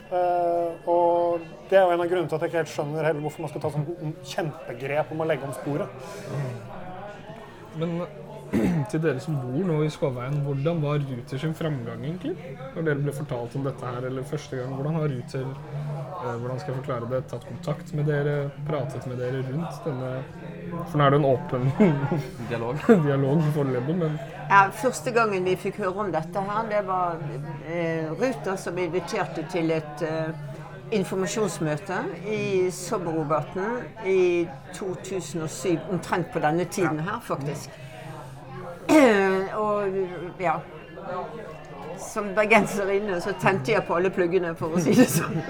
Uh, 0.10 0.70
og 0.90 1.44
det 1.70 1.78
er 1.78 1.84
jo 1.86 1.94
en 1.94 2.02
av 2.02 2.10
grunnene 2.10 2.30
til 2.32 2.38
at 2.40 2.42
jeg 2.42 2.50
ikke 2.50 2.62
helt 2.64 2.74
skjønner 2.74 3.06
heller 3.06 3.22
hvorfor 3.22 3.42
man 3.46 3.52
skal 3.52 3.62
ta 3.62 3.70
sånn 3.76 4.16
kjempegrep 4.32 5.08
om 5.14 5.22
å 5.22 5.30
legge 5.30 5.46
om 5.46 5.54
sporet. 5.54 5.90
Men 7.78 7.90
til 8.92 9.02
dere 9.04 9.20
som 9.22 9.36
bor 9.42 9.62
nå 9.68 9.82
i 9.86 9.90
Skåveien, 9.94 10.40
hvordan 10.46 10.82
var 10.84 11.00
Ruter 11.04 11.38
sin 11.42 11.54
framgang 11.58 12.02
egentlig? 12.06 12.34
Når 12.76 12.88
dere 12.88 13.04
ble 13.04 13.14
fortalt 13.14 13.56
om 13.60 13.68
dette 13.68 13.86
her, 13.94 14.08
eller 14.10 14.24
første 14.28 14.58
gang, 14.58 14.74
hvordan 14.78 14.98
har 15.00 15.08
Ruter 15.14 15.46
eh, 15.46 16.36
hvordan 16.42 16.60
skal 16.60 16.74
jeg 16.74 16.80
forklare 16.82 17.10
det, 17.14 17.22
tatt 17.32 17.46
kontakt 17.50 17.94
med 17.98 18.10
dere, 18.10 18.36
pratet 18.68 19.06
med 19.08 19.22
dere 19.22 19.44
rundt 19.52 19.86
denne 19.86 20.12
For 20.90 20.98
nå 21.00 21.06
er 21.06 21.16
det 21.16 21.20
en 21.22 21.30
åpen 21.30 21.70
Dialog. 22.50 22.82
dialog 23.06 23.44
foreløpig, 23.56 23.96
men 24.04 24.20
Ja, 24.50 24.64
første 24.74 25.12
gangen 25.14 25.46
vi 25.46 25.54
fikk 25.62 25.78
høre 25.84 26.06
om 26.08 26.12
dette 26.14 26.42
her, 26.52 26.64
det 26.72 26.84
var 26.88 27.20
eh, 27.70 28.10
Ruter 28.18 28.56
som 28.58 28.78
inviterte 28.82 29.46
til 29.54 29.70
et 29.76 30.02
eh, 30.08 30.32
informasjonsmøte 30.98 32.00
i 32.34 32.72
Sobberogaten 32.74 33.84
i 34.10 34.48
2007. 34.74 35.78
Omtrent 35.94 36.32
på 36.34 36.42
denne 36.42 36.66
tiden 36.66 37.00
her, 37.06 37.20
faktisk. 37.22 37.70
Og 39.60 39.98
ja 40.40 40.58
Som 42.00 42.34
bergenserinne 42.36 43.22
så 43.22 43.34
tente 43.42 43.74
jeg 43.74 43.84
på 43.88 43.98
alle 44.00 44.12
pluggene, 44.14 44.54
for 44.56 44.72
å 44.72 44.80
si 44.80 44.94
det 44.96 45.10
sånn. 45.12 45.42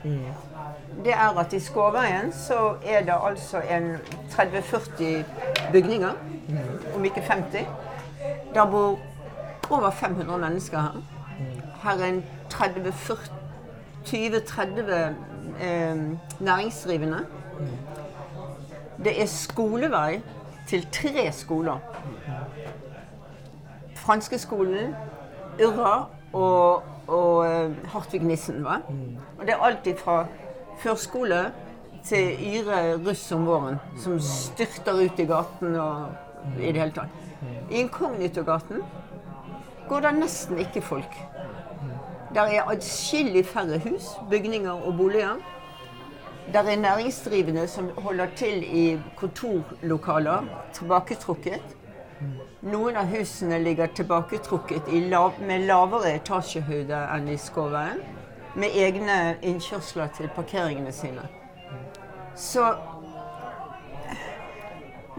Det 1.05 1.13
er 1.15 1.39
at 1.39 1.53
i 1.55 1.61
Skåveien 1.63 2.33
så 2.35 2.75
er 2.85 3.05
det 3.07 3.15
altså 3.15 3.61
en 3.71 3.93
30-40 4.35 5.25
bygninger, 5.73 6.19
om 6.97 7.05
ikke 7.05 7.23
50. 7.23 7.67
Der 8.55 8.67
bor 8.67 8.99
over 9.71 9.91
500 9.91 10.39
mennesker 10.39 10.81
her. 10.81 11.03
Her 11.83 12.05
er 12.05 12.07
en 12.07 12.25
30-40 12.53 13.31
20-30 14.07 14.93
eh, 15.63 15.97
næringsdrivende. 16.41 17.27
Det 19.05 19.23
er 19.23 19.27
skolevei 19.27 20.21
til 20.69 20.87
tre 20.93 21.33
skoler. 21.33 21.79
Franskeskolen, 23.97 24.95
Urra 25.67 26.07
og, 26.33 26.83
og 27.07 27.47
eh, 27.47 27.87
Hartvig 27.87 28.23
Nissen. 28.23 28.65
Va? 28.65 28.77
Og 29.39 29.47
det 29.47 29.51
er 29.51 29.57
alltid 29.63 29.97
fra 29.97 30.27
førskole 30.79 31.53
til 32.05 32.37
Yre 32.41 32.97
russ 33.09 33.33
om 33.33 33.47
våren, 33.47 33.77
som 33.99 34.21
styrter 34.21 35.05
ut 35.05 35.19
i 35.19 35.25
gaten 35.29 35.77
og 35.77 36.07
i 36.59 36.73
det 36.73 36.81
hele 36.81 36.93
tatt. 36.93 37.17
I 37.71 37.81
Inkognitogaten 37.81 38.83
går 39.89 40.01
det 40.07 40.13
nesten 40.19 40.59
ikke 40.59 40.83
folk. 40.83 41.17
Der 42.35 42.47
er 42.47 42.69
adskillig 42.71 43.47
færre 43.47 43.79
hus, 43.79 44.13
bygninger 44.31 44.71
og 44.71 44.97
boliger. 44.97 45.41
Der 46.53 46.63
er 46.63 46.77
næringsdrivende 46.77 47.67
som 47.69 47.91
holder 47.99 48.27
til 48.37 48.63
i 48.63 49.01
kontorlokaler, 49.17 50.45
tilbaketrukket. 50.73 51.77
Noen 52.63 52.97
av 53.01 53.07
husene 53.09 53.59
ligger 53.63 53.87
tilbaketrukket 53.97 54.91
lav, 55.09 55.33
med 55.41 55.67
lavere 55.67 56.15
etasjehøyde 56.19 56.99
enn 57.17 57.29
i 57.33 57.37
Skåveien. 57.41 58.03
Med 58.55 58.75
egne 58.75 59.37
innkjørsler 59.43 60.11
til 60.17 60.29
parkeringene 60.35 60.93
sine. 60.93 61.23
Så 62.37 62.75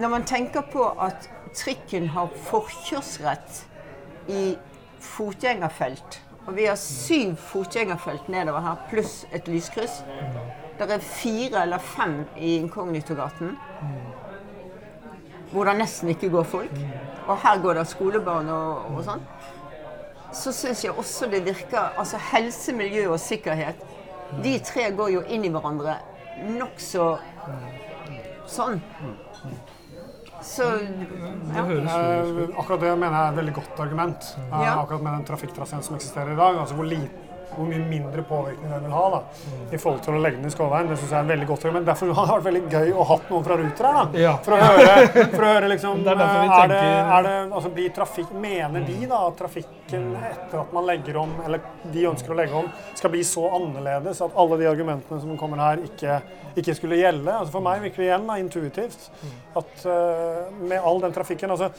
når 0.01 0.09
man 0.09 0.25
tenker 0.25 0.65
på 0.71 0.83
at 0.99 1.29
trikken 1.53 2.07
har 2.15 2.31
forkjørsrett 2.47 3.65
i 4.31 4.55
fotgjengerfelt, 5.01 6.21
og 6.47 6.55
vi 6.57 6.65
har 6.65 6.79
syv 6.79 7.35
fotgjengerfelt 7.37 8.29
nedover 8.33 8.65
her, 8.65 8.79
pluss 8.89 9.25
et 9.33 9.47
lyskryss 9.47 10.01
Det 10.79 10.87
er 10.89 11.03
fire 11.05 11.61
eller 11.61 11.77
fem 11.77 12.23
i 12.37 12.55
Inkognitogaten 12.57 13.57
hvor 15.51 15.67
det 15.67 15.75
nesten 15.77 16.09
ikke 16.09 16.29
går 16.31 16.43
folk. 16.43 16.77
Og 17.27 17.37
her 17.43 17.61
går 17.61 17.73
det 17.73 17.87
skolebarn 17.87 18.49
og, 18.49 18.85
og 18.95 19.01
sånn. 19.03 19.25
Så 20.33 20.53
syns 20.55 20.85
jeg 20.85 20.95
også 20.95 21.27
det 21.27 21.43
virker 21.45 21.91
Altså 21.99 22.19
helse, 22.31 22.71
miljø 22.73 23.09
og 23.11 23.19
sikkerhet. 23.19 23.83
De 24.43 24.55
tre 24.63 24.87
går 24.95 25.11
jo 25.17 25.25
inn 25.27 25.43
i 25.45 25.51
hverandre 25.51 25.97
nokså 26.55 27.09
sånn. 28.47 28.79
Så 30.41 30.63
ja. 30.63 31.31
Det 31.53 31.63
høres 31.67 31.91
Eh, 31.91 32.59
akkurat 32.59 32.79
det 32.81 32.91
mener 32.99 33.13
jeg 33.17 33.27
er 33.27 33.31
et 33.31 33.37
veldig 33.37 33.53
godt 33.53 33.79
argument. 33.79 34.29
Eh, 34.37 34.61
Ja. 34.61 34.81
Akkurat 34.81 35.01
med 35.01 35.13
den 35.13 35.25
trafikktraseen 35.25 35.83
som 35.83 35.95
eksisterer 35.95 36.33
i 36.33 36.35
dag. 36.35 36.57
altså 36.59 36.75
hvor, 36.75 36.85
li- 36.85 37.09
hvor 37.55 37.67
mye 37.67 37.83
mindre 37.87 38.23
påvirkning 38.27 38.71
den 38.71 38.85
vil 38.85 38.93
ha 38.95 39.03
da, 39.15 39.19
i 39.71 39.79
forhold 39.81 40.01
til 40.05 40.17
å 40.17 40.21
legge 40.23 40.39
den 40.39 40.49
i 40.49 40.53
skålveien. 40.53 40.89
Det 40.91 40.97
synes 41.01 41.13
jeg 41.15 41.19
er 41.19 41.29
veldig 41.31 41.47
godt 41.49 41.65
argument. 41.67 41.87
Derfor 41.89 42.13
har 42.17 42.27
det 42.29 42.35
vært 42.37 42.47
veldig 42.47 42.63
gøy 42.71 42.91
å 42.95 43.07
ha 43.11 43.17
noen 43.29 43.45
fra 43.47 43.57
Ruter 43.61 43.87
her. 43.89 43.97
da, 43.99 44.21
Ja. 44.21 44.33
For 44.45 44.55
å 44.55 44.59
høre, 44.61 45.25
for 45.35 45.45
å 45.47 45.53
høre 45.55 45.71
liksom, 45.73 46.03
Det 46.05 46.13
er 46.13 46.19
vi 46.21 46.25
eh, 46.25 46.53
er 46.57 46.73
det, 46.73 46.81
er 47.17 47.27
det, 47.27 47.35
altså 47.51 47.73
blir 47.75 47.95
trafikk, 47.95 48.35
Mener 48.41 48.85
de 48.87 48.99
da 49.11 49.23
at 49.27 49.35
trafikken 49.37 50.05
etter 50.17 50.61
at 50.61 50.73
man 50.73 50.85
legger 50.87 51.17
om, 51.21 51.33
eller 51.45 51.61
de 51.93 52.05
ønsker 52.09 52.33
å 52.33 52.37
legge 52.39 52.55
om, 52.57 52.69
skal 52.97 53.11
bli 53.13 53.23
så 53.27 53.47
annerledes 53.57 54.21
at 54.23 54.37
alle 54.39 54.59
de 54.61 54.69
argumentene 54.71 55.19
som 55.21 55.35
kommer 55.39 55.61
her, 55.61 55.83
ikke, 55.85 56.21
ikke 56.61 56.77
skulle 56.77 57.01
gjelde? 57.01 57.33
Altså 57.33 57.55
For 57.57 57.65
meg 57.65 57.83
virker 57.83 58.03
det 58.03 58.07
igjen 58.09 58.29
da, 58.29 58.37
intuitivt 58.41 59.09
at 59.59 59.85
uh, 59.85 60.47
med 60.63 60.79
all 60.79 61.01
den 61.03 61.13
trafikken 61.15 61.51
altså 61.53 61.71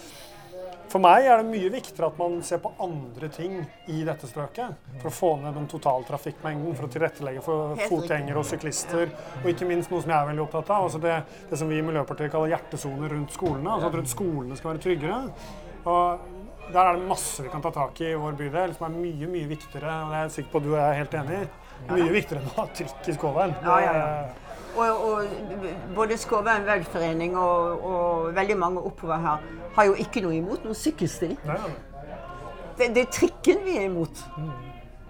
for 0.92 1.00
meg 1.00 1.25
er 1.25 1.40
det 1.40 1.49
mye 1.49 1.70
viktigere 1.72 2.11
at 2.11 2.18
man 2.20 2.34
ser 2.44 2.61
på 2.61 2.72
andre 2.84 3.28
ting 3.32 3.54
i 3.88 4.02
dette 4.04 4.28
strøket. 4.28 4.76
For 5.00 5.08
å 5.08 5.14
få 5.14 5.30
ned 5.40 5.56
den 5.56 5.68
totale 5.70 6.04
trafikkmengden, 6.08 6.76
for 6.76 6.88
å 6.88 6.92
tilrettelegge 6.92 7.44
for 7.46 7.80
fotgjengere 7.88 8.42
og 8.42 8.49
syklister. 8.49 9.12
Og 9.40 9.49
ikke 9.54 9.68
minst 9.68 9.92
noe 9.92 10.04
som 10.04 10.12
jeg 10.12 10.18
er 10.18 10.30
veldig 10.32 10.44
opptatt 10.44 10.75
av, 10.75 10.88
altså 10.90 11.00
det, 11.02 11.16
det 11.49 11.61
som 11.61 11.72
vi 11.72 11.80
i 11.80 11.87
Miljøpartiet 11.87 12.32
kaller 12.34 12.52
hjertesoner 12.52 13.16
rundt 13.16 13.32
skolene. 13.32 13.72
Altså 13.72 13.88
at 13.88 13.99
rundt 14.00 14.12
skolene 14.12 14.61
skal 14.61 14.75
være 14.75 14.84
tryggere. 14.84 15.20
Og 15.88 16.70
der 16.72 16.84
er 16.84 17.00
det 17.00 17.08
masse 17.08 17.42
vi 17.42 17.50
kan 17.52 17.64
ta 17.64 17.72
tak 17.75 18.00
i 18.04 18.12
i 18.12 18.18
vår 18.18 18.37
bydel, 18.38 18.76
som 18.76 18.87
er 18.90 18.94
mye 19.00 19.32
mye 19.32 19.49
viktigere. 19.50 19.96
og 20.04 20.12
det 20.12 20.20
er 20.20 20.28
jeg 20.28 20.37
sikker 20.37 20.52
på 20.52 20.62
at 20.62 20.68
du 20.68 20.76
er 20.76 21.00
helt 21.00 21.18
enig 21.22 21.40
i. 21.40 21.50
Mye 21.90 22.12
viktigere 22.14 22.44
enn 22.44 22.52
å 22.52 22.61
ha 22.61 22.68
trikk 22.76 23.08
i 23.08 23.16
Skåveien. 23.16 23.56
Ja, 23.64 23.80
ja, 23.82 23.92
ja. 23.99 24.41
Og, 24.76 25.04
og 25.12 25.22
både 25.94 26.16
Skåveien 26.16 26.66
velforening 26.66 27.36
og, 27.36 27.84
og 27.84 28.34
veldig 28.36 28.56
mange 28.56 28.80
oppover 28.80 29.20
her 29.20 29.48
har 29.74 29.88
jo 29.88 29.96
ikke 30.00 30.22
noe 30.24 30.36
imot 30.36 30.64
noen 30.64 30.76
sykkelsti. 30.76 31.34
Nei, 31.44 31.56
nei. 31.56 31.72
Det, 32.78 32.88
det 32.96 33.02
er 33.06 33.10
trikken 33.12 33.64
vi 33.66 33.76
er 33.76 33.90
imot. 33.90 34.24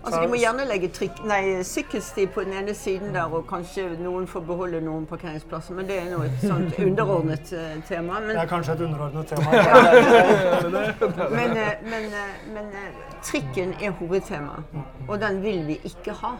Altså, 0.05 0.21
De 0.23 0.29
må 0.29 0.35
gjerne 0.35 0.65
legge 0.67 0.89
trikk, 0.91 1.21
nei, 1.31 1.63
sykkelsti 1.63 2.25
på 2.35 2.43
den 2.43 2.57
ene 2.59 2.75
siden 2.75 3.15
der, 3.15 3.31
og 3.31 3.45
kanskje 3.47 3.85
noen 4.03 4.27
får 4.27 4.43
beholde 4.49 4.81
noen 4.83 5.05
parkeringsplasser. 5.07 5.77
Men 5.79 5.87
det 5.87 5.99
er 6.01 6.09
nå 6.11 6.25
et 6.27 6.43
sånt 6.43 6.79
underordnet 6.89 7.53
uh, 7.55 7.77
tema. 7.87 8.19
Det 8.27 8.35
er 8.43 8.51
kanskje 8.51 8.75
et 8.75 8.83
underordnet 8.89 9.31
tema. 9.31 9.53
men, 11.39 11.55
eh, 11.55 11.87
men, 11.87 12.09
eh, 12.11 12.35
men 12.57 12.73
trikken 13.23 13.77
er 13.79 13.95
hovedtemaet, 14.01 14.75
og 15.07 15.21
den 15.23 15.43
vil 15.45 15.63
vi 15.71 15.79
ikke 15.87 16.19
ha. 16.25 16.35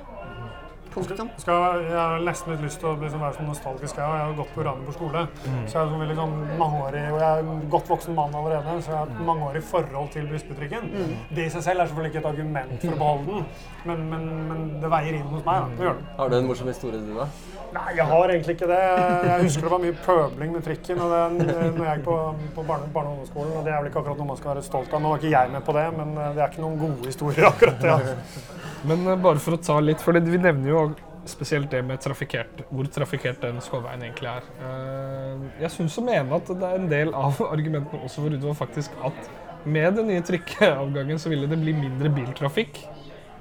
Punktum. 0.95 1.31
Skal, 1.41 1.85
jeg 1.87 1.97
har 1.97 2.25
nesten 2.27 2.53
litt 2.55 2.65
lyst 2.67 2.81
til 2.83 2.91
å 2.91 2.95
liksom 3.01 3.23
være 3.25 3.37
sånn 3.39 3.49
nostalgisk. 3.51 3.99
Jeg, 4.01 4.17
jeg 4.19 4.27
har 4.27 4.35
gått 4.39 4.53
på 4.55 4.67
Randeborg 4.67 4.97
skole, 4.97 5.25
så 5.43 5.79
jeg 5.79 5.81
er 5.83 5.93
sånn 5.93 6.03
veldig 6.05 6.19
sånn 6.19 6.35
mangeårig, 6.61 7.05
og 7.13 7.19
jeg 7.23 7.29
er 7.29 7.45
en 7.47 7.63
godt 7.73 7.93
voksen 7.95 8.19
mann 8.19 8.37
allerede, 8.41 8.77
så 8.85 8.93
jeg 8.93 8.99
har 8.99 9.15
et 9.15 9.25
mangeårig 9.31 9.65
forhold 9.73 10.13
til 10.17 10.29
Brysbetrikken. 10.31 10.91
Det 11.33 11.47
i 11.49 11.55
seg 11.55 11.65
selv 11.69 11.85
er 11.85 11.91
selvfølgelig 11.93 12.13
ikke 12.13 12.23
et 12.25 12.31
argument 12.35 12.77
for 12.85 12.93
å 12.93 13.01
beholde 13.05 13.33
den, 13.33 13.49
men, 13.89 14.05
men, 14.13 14.29
men 14.51 14.69
det 14.85 14.93
veier 14.93 15.19
inn 15.21 15.33
hos 15.33 15.47
meg. 15.49 15.65
Da. 15.65 15.81
Det 15.81 15.89
gjør 15.89 15.99
det. 15.99 16.07
Har 16.21 16.33
du 16.33 16.39
en 16.39 16.53
morsom 16.53 16.71
historie, 16.73 17.03
du, 17.03 17.17
da? 17.17 17.29
Nei, 17.73 17.95
jeg 17.97 18.05
har 18.05 18.31
egentlig 18.35 18.53
ikke 18.59 18.67
det. 18.69 18.81
Jeg 19.25 19.45
husker 19.47 19.65
det 19.65 19.71
var 19.73 19.81
mye 19.81 19.95
pøbling 20.05 20.51
med 20.53 20.65
trikken 20.67 20.99
og 21.01 21.13
det, 21.15 21.47
når 21.73 21.87
jeg 21.87 22.01
gikk 22.03 22.05
på, 22.05 22.17
på 22.59 22.65
barne, 22.69 22.89
barne- 22.93 23.09
og 23.09 23.15
ungdomsskolen. 23.17 23.55
og 23.57 23.65
Det 23.65 23.73
er 23.73 23.79
vel 23.81 23.89
ikke 23.89 24.03
akkurat 24.03 24.21
noe 24.21 24.29
man 24.29 24.41
skal 24.41 24.53
være 24.53 24.65
stolt 24.67 24.93
av. 24.93 25.01
Nå 25.01 25.13
var 25.15 25.23
ikke 25.23 25.33
jeg 25.33 25.53
med 25.55 25.65
på 25.65 25.77
det, 25.79 25.87
men 25.97 26.13
eh, 26.19 26.35
det 26.37 26.43
er 26.45 26.53
ikke 26.53 26.65
noen 26.67 26.77
gode 26.83 27.09
historier 27.09 27.49
akkurat 27.49 27.81
det. 27.81 27.95
Ja. 27.95 28.51
Men 28.83 29.07
eh, 29.07 29.19
bare 29.25 29.39
for 29.39 29.55
å 29.57 29.61
ta 29.63 29.79
litt, 29.81 30.03
for 30.03 30.19
vi 30.19 30.39
nevner 30.43 30.73
jo 30.73 30.82
spesielt 31.29 31.71
det 31.71 31.83
med 31.87 32.01
trafikert, 32.03 32.65
hvor 32.71 32.89
trafikkert 32.91 33.43
den 33.45 33.61
Skåveien 33.63 34.03
egentlig 34.03 34.31
er. 34.31 34.49
Eh, 34.67 35.45
Jeg 35.63 35.71
syns 35.77 35.99
å 35.99 36.05
mene 36.07 36.35
at 36.39 36.49
det 36.51 36.69
er 36.69 36.81
en 36.81 36.91
del 36.91 37.13
av 37.15 37.39
argumentene 37.55 38.03
også 38.03 38.25
for 38.25 38.35
utover 38.35 38.59
faktisk 38.59 38.97
at 39.07 39.31
med 39.65 39.95
den 39.95 40.09
nye 40.11 40.25
trikkeavgangen 40.27 41.21
så 41.23 41.31
ville 41.31 41.47
det 41.47 41.61
bli 41.63 41.75
mindre 41.77 42.11
biltrafikk 42.11 42.81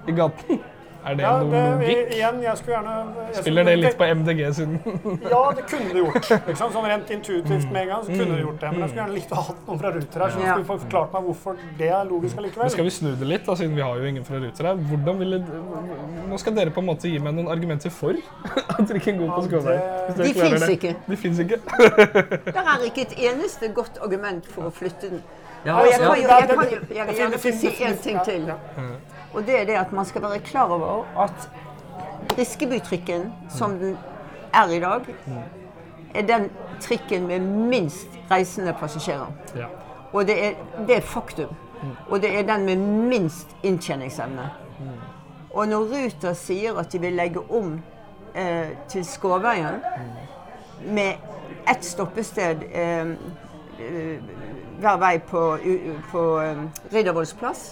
i 0.08 0.14
gaten. 0.18 0.62
Er 1.04 1.16
det 1.18 1.24
Ja, 1.24 1.32
noe 1.42 1.50
det, 1.50 1.62
logikk? 1.82 2.12
igjen, 2.14 2.42
jeg 2.44 2.58
skulle 2.58 2.76
gjerne 2.78 2.92
jeg 2.94 3.36
Spiller 3.36 3.42
skulle- 3.42 3.64
det 3.66 3.80
litt 3.82 3.98
på 3.98 4.06
MDG 4.06 4.42
siden? 4.54 4.76
Ja, 5.34 5.40
det 5.58 5.64
kunne 5.72 5.88
det 5.90 6.02
gjort. 6.04 6.28
Liksom. 6.48 6.72
Sånn 6.76 6.86
rent 6.92 7.10
intuitivt 7.16 7.72
med 7.72 7.82
en 7.82 7.88
gang 7.90 8.04
så 8.06 8.12
kunne 8.12 8.36
det 8.38 8.44
gjort 8.46 8.60
det. 8.62 8.70
Men 8.72 8.80
jeg 8.86 8.90
skulle 8.92 9.02
gjerne 9.02 9.16
likt 9.18 9.32
å 9.32 9.36
ha 9.40 9.46
hatt 9.48 9.64
noen 9.68 9.80
fra 9.82 9.92
Ruter 9.96 10.20
her 10.26 10.30
så 10.36 10.40
Ja. 10.46 10.54
skulle 10.54 10.80
forklart 10.80 11.14
meg 11.18 11.24
hvorfor 11.26 11.58
det 11.80 11.90
er 11.90 12.06
logisk 12.06 12.38
allikevel. 12.38 12.64
Men 12.68 12.70
skal 12.76 12.84
vi 12.86 12.94
snu 13.00 13.10
det 13.18 13.28
litt, 13.32 13.46
da, 13.46 13.56
siden 13.56 13.76
vi 13.76 13.82
har 13.82 13.98
jo 13.98 14.06
ingen 14.14 14.24
fra 14.24 14.38
Ruter 14.46 14.64
her. 14.70 14.76
Hvordan 14.92 15.18
ville, 15.24 15.40
nå 16.30 16.38
skal 16.40 16.54
dere 16.56 16.70
på 16.70 16.80
en 16.86 16.86
måte 16.92 17.10
gi 17.10 17.18
meg 17.20 17.34
noen 17.34 17.50
argumenter 17.50 17.90
for 17.90 18.14
at 18.78 18.86
trikken 18.88 19.18
går 19.18 19.28
på 19.34 19.42
Ja, 19.42 19.48
Skåveien. 19.50 19.82
det- 19.82 20.18
dere 20.18 20.28
De 20.28 20.34
fins 20.34 20.62
det. 20.62 20.70
ikke. 20.78 20.96
De 21.10 21.16
fins 21.18 21.40
ikke. 21.40 21.62
Det 22.46 22.56
er 22.62 22.86
ikke 22.86 23.02
et 23.10 23.18
eneste 23.32 23.74
godt 23.74 23.98
argument 24.06 24.46
for 24.46 24.70
å 24.70 24.72
flytte 24.72 25.10
den. 25.10 25.24
Ja, 25.66 25.74
Og 25.80 25.86
jeg 25.86 26.00
kan 26.00 26.08
jo, 26.08 26.14
jeg 26.14 26.48
kan 26.50 26.56
jo 26.56 26.96
jeg 26.98 27.08
vil 27.08 27.16
gjerne 27.16 27.38
si 27.40 27.68
én 27.68 28.02
ting 28.04 28.20
til. 28.26 28.54
Og 29.34 29.46
det 29.46 29.60
er 29.62 29.66
det 29.66 29.74
at 29.74 29.92
man 29.94 30.06
skal 30.06 30.22
være 30.22 30.40
klar 30.40 30.70
over 30.72 31.06
at 31.24 31.50
Riskebytrikken, 32.38 33.34
som 33.50 33.78
den 33.80 33.98
er 34.54 34.70
i 34.70 34.80
dag, 34.80 35.02
er 36.16 36.22
den 36.22 36.50
trikken 36.82 37.28
med 37.28 37.40
minst 37.40 38.08
reisende 38.32 38.74
passasjerer. 38.80 39.32
Og 40.14 40.28
det 40.28 40.46
er, 40.46 40.52
det 40.88 40.98
er 40.98 41.02
faktum. 41.02 41.56
Og 42.10 42.22
det 42.22 42.40
er 42.40 42.44
den 42.56 42.66
med 42.66 42.76
minst 43.10 43.48
inntjeningsevne. 43.64 44.50
Og 45.54 45.68
når 45.68 45.78
Ruter 45.80 46.34
sier 46.34 46.78
at 46.80 46.92
de 46.92 47.00
vil 47.00 47.14
legge 47.14 47.40
om 47.52 47.82
eh, 48.36 48.70
til 48.88 49.06
Skåveien 49.06 49.82
med 50.86 51.14
ett 51.70 51.86
stoppested 51.86 52.64
eh, 52.72 53.08
eh, 53.80 54.22
hver 54.82 54.98
vei 55.02 55.16
på, 55.32 55.44
på 56.12 56.24
eh, 56.42 56.64
Riddervolls 56.94 57.34
plass, 57.40 57.72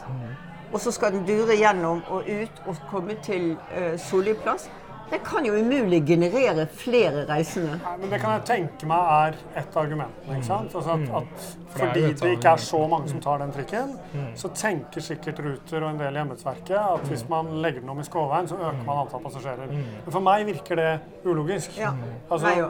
og 0.70 0.80
så 0.82 0.94
skal 0.94 1.16
den 1.16 1.26
dure 1.26 1.58
gjennom 1.58 2.04
og 2.14 2.28
ut 2.30 2.62
og 2.70 2.84
komme 2.92 3.16
til 3.26 3.56
uh, 3.74 3.96
Solli 3.98 4.36
plass, 4.38 4.68
det 5.10 5.24
kan 5.26 5.46
jo 5.46 5.56
umulig 5.58 6.04
generere 6.06 6.68
flere 6.70 7.24
reisende. 7.26 7.80
Nei, 7.82 7.94
men 7.98 8.12
det 8.14 8.20
kan 8.22 8.36
jeg 8.36 8.44
tenke 8.46 8.90
meg 8.90 9.14
er 9.14 9.38
et 9.58 9.78
argument. 9.82 10.20
Ikke 10.28 10.46
sant? 10.46 10.76
Altså 10.76 10.94
at, 10.94 11.08
at 11.18 11.48
det 11.48 11.72
er 11.72 11.80
fordi 11.80 12.04
det 12.20 12.34
ikke 12.36 12.52
er 12.52 12.62
så 12.62 12.82
mange 12.92 13.10
som 13.10 13.24
tar 13.24 13.42
den 13.42 13.54
trikken, 13.56 13.96
så 14.38 14.52
tenker 14.54 15.02
sikkert 15.02 15.42
Ruter 15.46 15.82
og 15.82 15.96
en 15.96 16.04
del 16.04 16.20
i 16.20 16.22
embetsverket 16.22 16.78
at 16.78 17.10
hvis 17.10 17.26
man 17.32 17.50
legger 17.64 17.82
den 17.82 17.90
om 17.90 18.04
i 18.04 18.06
Skåveien, 18.06 18.52
så 18.52 18.60
øker 18.60 18.86
man 18.86 19.02
antall 19.06 19.26
passasjerer. 19.26 19.74
Men 19.74 20.12
for 20.12 20.26
meg 20.30 20.46
virker 20.52 20.78
det 20.84 20.92
ulogisk. 21.26 21.74
Ja. 21.82 21.96
Altså, 22.30 22.70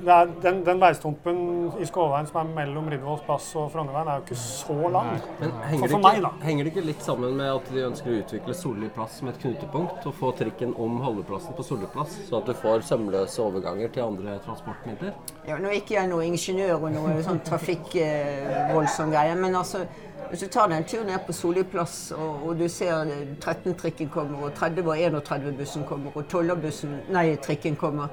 er, 0.00 0.30
den, 0.42 0.60
den 0.66 0.80
veistumpen 0.80 1.38
i 1.80 1.86
Skåveien 1.86 2.26
som 2.28 2.40
er 2.42 2.50
mellom 2.56 2.88
Riddervolls 2.90 3.24
plass 3.26 3.48
og 3.60 3.70
Frognerveien, 3.74 4.08
er 4.08 4.20
jo 4.20 4.24
ikke 4.26 4.38
så 4.40 4.76
lang. 4.92 5.10
Men 5.40 5.54
henger 5.68 5.86
det, 5.86 5.90
for 5.94 6.04
meg, 6.04 6.20
ikke, 6.20 6.32
henger 6.46 6.64
det 6.64 6.72
ikke 6.72 6.86
litt 6.86 7.04
sammen 7.06 7.36
med 7.38 7.50
at 7.52 7.72
de 7.72 7.84
ønsker 7.88 8.12
å 8.12 8.20
utvikle 8.20 8.56
Solli 8.56 8.92
plass 8.96 9.18
som 9.20 9.32
et 9.32 9.40
knutepunkt, 9.42 10.06
og 10.08 10.16
få 10.20 10.32
trikken 10.38 10.76
om 10.80 11.00
holdeplassen 11.04 11.56
på 11.58 11.66
Solli 11.66 11.90
plass, 11.92 12.16
så 12.28 12.40
at 12.40 12.48
du 12.48 12.54
får 12.62 12.86
sømløse 12.88 13.44
overganger 13.44 13.92
til 13.94 14.06
andre 14.06 14.38
transportmidler? 14.46 15.12
Ja, 15.48 15.58
nå 15.60 15.70
er 15.70 15.80
ikke 15.80 15.98
jeg 15.98 16.12
noen 16.12 16.32
ingeniør 16.32 16.78
og 16.78 16.96
noe 16.96 17.18
sånn 17.26 17.42
trafikkvoldsom 17.46 19.12
greie, 19.12 19.36
men 19.38 19.60
altså 19.60 19.86
hvis 20.32 20.40
du 20.40 20.48
tar 20.48 20.70
deg 20.70 20.78
en 20.78 20.86
tur 20.88 21.02
ned 21.04 21.20
på 21.26 21.34
Solli 21.36 21.62
plass, 21.68 21.96
og, 22.16 22.46
og 22.48 22.56
du 22.56 22.64
ser 22.72 23.10
13-trikken 23.42 24.08
kommer, 24.08 24.46
og 24.46 24.54
30 24.56 24.86
og 24.88 25.20
31-bussen 25.20 25.84
kommer, 25.84 26.14
og 26.16 26.24
12-bussen, 26.24 26.94
nei, 27.12 27.26
trikken 27.44 27.76
kommer, 27.76 28.08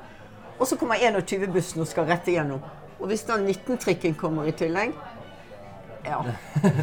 og 0.60 0.68
så 0.68 0.76
kommer 0.78 0.96
21-bussen 1.00 1.82
og 1.82 1.88
skal 1.88 2.06
rett 2.10 2.28
igjennom. 2.28 2.60
Og 3.00 3.08
hvis 3.08 3.24
da 3.28 3.38
19-trikken 3.40 4.16
kommer 4.20 4.48
i 4.48 4.52
tillegg 4.60 4.92
Ja. 6.06 6.22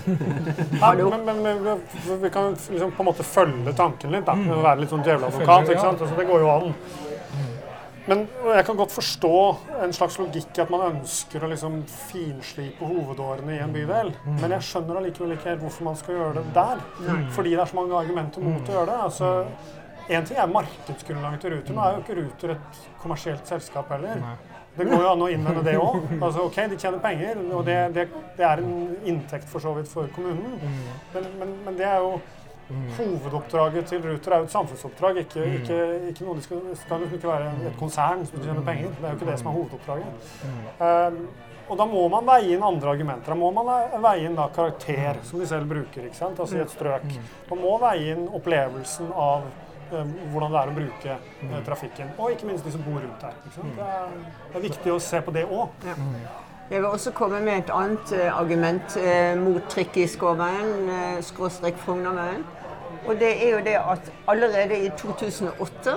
Ja, 0.81 0.93
men, 0.95 1.25
men, 1.25 1.43
men 1.43 2.21
vi- 2.23 2.31
kan 2.31 2.53
liksom 2.55 2.93
på 2.93 3.03
en 3.03 3.07
måte 3.11 3.25
følge 3.25 3.73
tanken 3.77 4.13
litt, 4.13 4.25
da. 4.27 4.35
Med 4.37 4.55
å 4.57 4.63
være 4.65 4.81
litt 4.85 4.91
sånn 4.93 5.05
djeveladvokat. 5.05 5.71
ikke 5.71 5.81
sant? 5.81 6.01
Altså, 6.05 6.17
det 6.19 6.27
går 6.29 6.41
jo 6.45 6.51
an. 6.53 6.75
Men 8.07 8.21
jeg 8.55 8.65
kan 8.69 8.77
godt 8.79 8.93
forstå 8.95 9.31
en 9.83 9.93
slags 9.97 10.19
logikk 10.21 10.59
i 10.59 10.63
at 10.63 10.69
man 10.71 10.85
ønsker 10.93 11.43
å 11.43 11.49
liksom 11.51 11.81
finslipe 11.91 12.87
hovedårene 12.87 13.57
i 13.57 13.63
en 13.65 13.73
bydel. 13.75 14.13
Men 14.29 14.53
jeg 14.55 14.63
skjønner 14.69 15.01
allikevel 15.01 15.33
ikke 15.35 15.51
helt 15.51 15.65
hvorfor 15.65 15.89
man 15.89 15.97
skal 15.99 16.15
gjøre 16.21 16.37
det 16.39 16.45
der. 16.55 16.85
Fordi 17.35 17.57
det 17.57 17.65
er 17.65 17.73
så 17.73 17.81
mange 17.81 17.99
argumenter 17.99 18.45
mot 18.47 18.69
å 18.71 18.77
gjøre 18.77 18.93
det. 18.93 19.01
Altså, 19.09 19.33
Én 20.09 20.27
ting 20.27 20.39
er 20.39 20.47
markedsgrunnlaget 20.51 21.41
til 21.43 21.57
Ruter. 21.57 21.75
Nå 21.75 21.83
er 21.83 21.97
jo 21.97 22.05
ikke 22.05 22.19
Ruter 22.21 22.55
et 22.55 22.79
kommersielt 23.03 23.49
selskap 23.49 23.91
heller. 23.91 24.23
Det 24.77 24.85
går 24.87 25.03
jo 25.03 25.11
an 25.11 25.25
å 25.25 25.29
innvende 25.33 25.65
det 25.65 25.77
òg. 25.81 26.03
Altså, 26.21 26.45
ok, 26.45 26.59
de 26.71 26.79
tjener 26.79 27.01
penger, 27.03 27.39
og 27.57 27.65
det, 27.67 27.77
det, 27.97 28.09
det 28.37 28.45
er 28.45 28.61
en 28.63 28.97
inntekt 29.09 29.49
for 29.49 29.65
så 29.65 29.73
vidt 29.79 29.89
for 29.89 30.11
kommunen. 30.15 30.59
Men, 31.15 31.31
men, 31.41 31.55
men 31.65 31.79
det 31.79 31.89
er 31.89 32.03
jo 32.05 32.19
Hovedoppdraget 32.67 33.87
til 33.87 34.01
Ruter 34.03 34.33
er 34.35 34.41
jo 34.43 34.47
et 34.49 34.51
samfunnsoppdrag, 34.51 35.21
ikke, 35.21 35.43
ikke, 35.61 35.77
ikke 36.11 36.25
noe 36.27 36.35
de 36.35 36.43
skal, 36.43 36.65
skal 36.81 36.99
liksom 37.05 37.21
ikke 37.21 37.29
være 37.31 37.53
et 37.69 37.77
konsern 37.79 38.25
som 38.27 38.41
tjener 38.43 38.65
penger. 38.67 38.89
Det 38.97 39.05
er 39.07 39.13
jo 39.13 39.19
ikke 39.21 39.29
det 39.29 39.37
som 39.39 39.51
er 39.51 39.55
hovedoppdraget. 39.55 40.33
Um, 40.81 41.21
og 41.67 41.79
da 41.79 41.87
må 41.91 42.03
man 42.11 42.27
veie 42.27 42.57
inn 42.57 42.65
andre 42.67 42.91
argumenter. 42.95 43.35
Da 43.35 43.39
må 43.39 43.53
man 43.55 43.71
veie 44.03 44.27
inn 44.27 44.35
da 44.39 44.49
karakter, 44.55 45.23
som 45.27 45.39
de 45.43 45.47
selv 45.51 45.71
bruker, 45.71 46.09
ikke 46.09 46.19
sant? 46.19 46.43
altså 46.43 46.59
i 46.59 46.65
et 46.65 46.75
strøk. 46.75 47.07
Man 47.53 47.63
må 47.63 47.77
veie 47.87 48.17
inn 48.17 48.27
opplevelsen 48.35 49.15
av 49.15 49.47
eh, 49.47 49.63
hvordan 49.91 50.53
det 50.53 50.61
er 50.61 50.73
å 50.73 50.75
bruke 50.77 51.17
mm. 51.43 51.55
trafikken. 51.67 52.11
Og 52.19 52.35
ikke 52.35 52.51
minst 52.51 52.67
de 52.67 52.73
som 52.75 52.83
bor 52.87 52.99
rundt 53.01 53.23
her. 53.23 53.39
Ikke 53.45 53.55
sant? 53.61 53.79
Det, 53.79 53.87
er, 54.01 54.19
det 54.51 54.61
er 54.61 54.67
viktig 54.67 54.93
å 54.93 54.99
se 55.03 55.23
på 55.23 55.35
det 55.37 55.47
òg. 55.47 55.89
Jeg 56.67 56.83
vil 56.83 56.89
også 56.89 57.13
komme 57.15 57.39
med 57.47 57.61
et 57.61 57.69
annet 57.71 58.13
eh, 58.17 58.31
argument 58.35 58.97
eh, 58.99 59.37
mot 59.39 59.69
trikk 59.71 60.01
i 60.03 60.07
Skåveien, 60.11 60.73
eh, 60.91 61.21
skråstrek 61.23 61.79
Frognerveien. 61.79 62.43
Og 63.07 63.21
det 63.21 63.29
er 63.37 63.53
jo 63.53 63.61
det 63.63 63.77
at 63.79 64.11
allerede 64.27 64.81
i 64.83 64.91
2008 64.99 65.95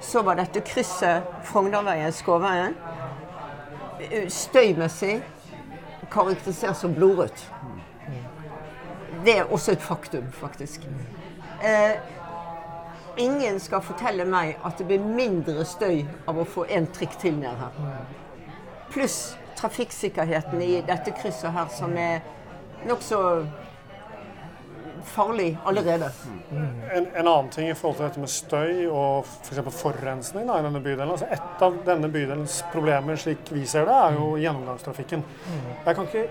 så 0.00 0.22
var 0.24 0.40
dette 0.40 0.62
krysset 0.64 1.28
Frognerveien-Skåveien 1.44 2.78
eh, 4.00 4.30
støymessig 4.32 5.18
karakterisert 6.12 6.76
som 6.76 6.94
blodrødt. 6.96 7.44
Det 9.24 9.38
er 9.38 9.52
også 9.52 9.72
et 9.72 9.82
faktum, 9.82 10.24
faktisk. 10.32 10.88
Eh, 11.62 12.00
ingen 13.20 13.60
skal 13.60 13.82
fortelle 13.84 14.24
meg 14.28 14.56
at 14.64 14.78
det 14.78 14.86
blir 14.88 15.02
mindre 15.04 15.64
støy 15.68 16.04
av 16.28 16.38
å 16.38 16.48
få 16.48 16.66
en 16.70 16.86
trikk 16.94 17.18
til 17.20 17.36
ned 17.40 17.58
her. 17.60 17.80
Pluss 18.92 19.34
trafikksikkerheten 19.58 20.62
i 20.62 20.80
dette 20.86 21.14
krysset 21.16 21.52
her, 21.54 21.68
som 21.72 21.96
er 21.98 22.22
nokså 22.88 23.20
farlig 25.06 25.50
allerede. 25.64 26.10
En, 26.52 27.06
en 27.06 27.28
annen 27.28 27.50
ting 27.52 27.70
i 27.70 27.74
forhold 27.74 27.98
til 27.98 28.06
dette 28.06 28.22
med 28.22 28.32
støy 28.32 28.86
og 28.88 29.26
f.eks. 29.26 29.60
For 29.62 29.78
forurensning 29.78 30.48
da, 30.48 30.58
i 30.58 30.66
denne 30.66 30.82
bydelen. 30.82 31.12
Altså 31.14 31.28
et 31.32 31.64
av 31.64 31.78
denne 31.86 32.10
bydelens 32.12 32.60
problemer, 32.72 33.18
slik 33.20 33.52
vi 33.54 33.64
ser 33.68 33.86
det, 33.88 33.96
er 33.96 34.18
jo 34.18 34.32
gjennomgangstrafikken. 34.42 35.24
Jeg 35.86 35.98
kan 35.98 36.08
ikke 36.08 36.26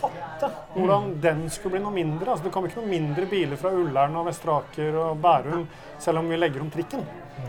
fatte 0.00 0.52
hvordan 0.76 1.12
den 1.22 1.46
skulle 1.50 1.76
bli 1.76 1.84
noe 1.84 1.96
mindre. 1.96 2.30
Altså, 2.32 2.46
det 2.46 2.54
kommer 2.54 2.72
ikke 2.72 2.84
noe 2.84 2.94
mindre 2.94 3.28
biler 3.30 3.60
fra 3.60 3.74
Ullern 3.74 4.18
og 4.20 4.28
Vestre 4.30 4.60
Aker 4.60 5.00
og 5.04 5.22
Bærum 5.22 5.66
selv 6.02 6.22
om 6.22 6.28
vi 6.30 6.40
legger 6.40 6.64
om 6.64 6.72
trikken. 6.72 7.04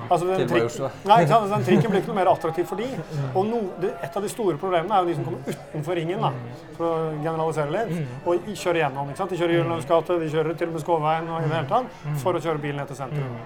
Altså, 0.09 0.27
den 0.27 0.47
Til. 0.47 0.87
Nei, 1.07 1.17
ikke 1.23 1.31
sant? 1.33 1.51
Den 1.51 1.65
trikken 1.67 1.91
blir 1.91 2.01
ikke 2.01 2.11
noe 2.11 2.19
mer 2.19 2.29
attraktiv 2.35 2.65
for 2.69 2.79
de. 2.79 2.87
Og 3.33 3.45
no, 3.47 3.61
det, 3.81 3.93
et 4.03 4.17
av 4.19 4.23
de 4.23 4.31
store 4.31 4.57
problemene 4.61 4.95
er 4.95 5.03
jo 5.03 5.11
de 5.11 5.15
som 5.17 5.27
kommer 5.27 5.53
utenfor 5.53 5.99
ringen, 5.99 6.23
da, 6.23 6.31
for 6.77 6.87
å 6.87 7.11
generalisere 7.23 7.75
litt, 7.75 7.93
og 8.25 8.49
kjører 8.53 8.81
gjennom. 8.83 9.11
ikke 9.11 9.21
sant? 9.23 9.35
De 9.35 9.39
kjører 9.41 9.57
Gyldendals 9.57 9.87
gate, 9.91 10.19
de 10.23 10.31
kjører 10.33 10.59
til 10.59 10.71
og 10.71 10.75
med 10.77 10.83
Skåveien 10.85 11.29
og 11.31 11.39
i 11.39 11.47
det 11.47 11.55
hele 11.59 11.71
tatt, 11.71 12.01
for 12.23 12.37
å 12.37 12.43
kjøre 12.43 12.63
bilen 12.63 12.81
ned 12.83 12.91
til 12.91 12.99
sentrum. 12.99 13.39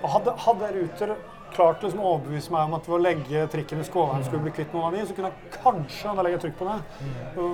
Og 0.00 0.08
hadde, 0.14 0.32
hadde 0.46 0.72
Ruter 0.78 1.14
klart 1.50 1.82
liksom 1.82 2.00
å 2.00 2.12
overbevise 2.14 2.52
meg 2.54 2.68
om 2.68 2.76
at 2.78 2.86
ved 2.88 2.94
å 2.94 3.00
legge 3.02 3.40
trikken 3.52 3.80
i 3.82 3.86
Skåveien 3.86 4.22
skulle 4.24 4.44
bli 4.44 4.52
kvitt 4.54 4.72
noen 4.74 4.86
av 4.88 4.94
de, 4.96 5.02
så 5.08 5.16
kunne 5.16 5.32
jeg 5.32 5.54
kanskje, 5.60 6.12
da 6.16 6.24
legger 6.26 6.44
trykk 6.44 6.56
på 6.60 6.68
det, 6.68 6.76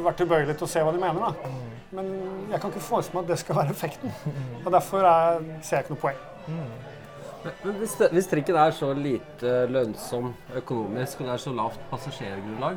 vært 0.04 0.20
tilbøyelig 0.20 0.56
til 0.60 0.66
å 0.68 0.70
se 0.70 0.82
hva 0.84 0.92
de 0.94 1.00
mener. 1.00 1.22
da. 1.24 1.52
Men 1.96 2.10
jeg 2.52 2.60
kan 2.60 2.70
ikke 2.74 2.84
forestille 2.84 3.16
meg 3.16 3.24
at 3.24 3.32
det 3.32 3.38
skal 3.42 3.58
være 3.60 3.72
effekten. 3.72 4.12
Og 4.64 4.68
derfor 4.74 5.08
er, 5.08 5.40
ser 5.64 5.80
jeg 5.80 5.86
ikke 5.86 5.96
noe 5.96 6.02
poeng. 6.04 6.20
Hvis, 7.62 7.92
det, 8.00 8.08
hvis 8.12 8.26
trikken 8.30 8.56
er 8.56 8.70
så 8.74 8.92
lite 8.94 9.54
lønnsom 9.70 10.32
økonomisk, 10.56 11.20
og 11.20 11.26
det 11.28 11.32
er 11.34 11.42
så 11.44 11.52
lavt 11.52 11.80
passasjergrunnlag, 11.90 12.76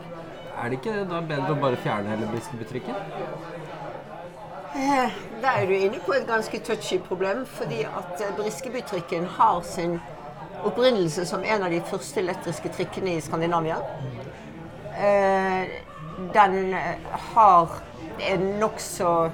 er 0.59 0.69
det 0.69 0.79
ikke 0.79 1.03
da 1.09 1.21
bedre 1.23 1.55
å 1.55 1.59
bare 1.61 1.79
fjerne 1.79 2.13
hele 2.13 2.29
Briskeby-trikken? 2.33 2.95
Da 5.41 5.53
er 5.57 5.65
du 5.65 5.73
inne 5.73 5.99
på 6.05 6.13
et 6.13 6.27
ganske 6.27 6.59
touchy 6.65 6.99
problem, 7.01 7.45
fordi 7.45 7.83
at 7.87 8.23
Briskeby-trikken 8.37 9.25
har 9.39 9.61
sin 9.65 9.99
opprinnelse 10.63 11.25
som 11.25 11.43
en 11.43 11.63
av 11.63 11.71
de 11.71 11.81
første 11.87 12.19
elektriske 12.21 12.69
trikkene 12.75 13.15
i 13.17 13.21
Skandinavia. 13.23 13.79
Eh, 14.99 15.79
Den 16.33 16.73
eh, 16.73 16.97
har 17.33 17.77
en 18.27 18.41
nokså 18.59 19.29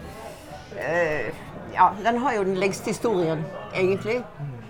eh, 0.78 1.34
Ja, 1.74 1.90
den 2.04 2.18
har 2.18 2.36
jo 2.36 2.44
den 2.44 2.56
lengste 2.62 2.94
historien, 2.94 3.42
egentlig. 3.74 4.22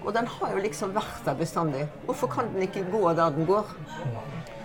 Og 0.05 0.13
den 0.13 0.27
har 0.29 0.53
jo 0.53 0.61
liksom 0.61 0.93
vært 0.95 1.25
der 1.25 1.37
bestandig. 1.39 1.87
Hvorfor 2.05 2.29
kan 2.35 2.51
den 2.53 2.67
ikke 2.67 2.85
gå 2.93 3.01
der 3.17 3.33
den 3.33 3.47
går? 3.49 3.73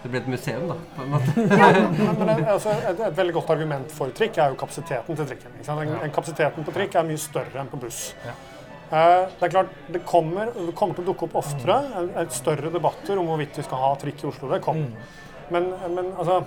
Det 0.03 0.09
blir 0.09 0.21
et 0.21 0.29
museum, 0.33 0.69
da. 0.69 0.77
på 0.97 1.03
en 1.05 1.11
måte. 1.13 1.33
Men, 1.61 2.21
men 2.21 2.47
altså, 2.49 2.73
et, 2.89 3.01
et 3.05 3.17
veldig 3.17 3.35
godt 3.37 3.51
argument 3.53 3.93
for 3.93 4.13
trikk 4.17 4.39
er 4.41 4.55
jo 4.55 4.57
kapasiteten 4.61 5.19
til 5.19 5.29
trikken. 5.29 5.59
Ikke 5.59 5.67
sant? 5.67 5.83
En, 5.85 5.99
en 6.07 6.15
kapasiteten 6.15 6.65
på 6.65 6.73
trikk 6.77 6.97
er 6.97 7.05
mye 7.09 7.21
større 7.21 7.61
enn 7.61 7.69
på 7.69 7.81
buss. 7.83 8.07
Eh, 8.25 9.27
det 9.29 9.45
er 9.47 9.53
klart, 9.53 9.75
det 9.93 10.01
kommer, 10.09 10.55
det 10.57 10.73
kommer 10.79 10.97
til 10.97 11.05
å 11.05 11.11
dukke 11.13 11.29
opp 11.29 11.37
oftere 11.43 11.77
en, 12.01 12.09
et 12.25 12.33
større 12.35 12.73
debatter 12.73 13.21
om 13.21 13.29
hvorvidt 13.29 13.61
vi 13.61 13.67
skal 13.67 13.85
ha 13.85 13.93
trikk 14.01 14.25
i 14.25 14.31
Oslo. 14.33 14.49
Det 14.55 14.63
kommer. 14.65 15.13
Men, 15.53 15.69
men 15.93 16.11
altså 16.17 16.41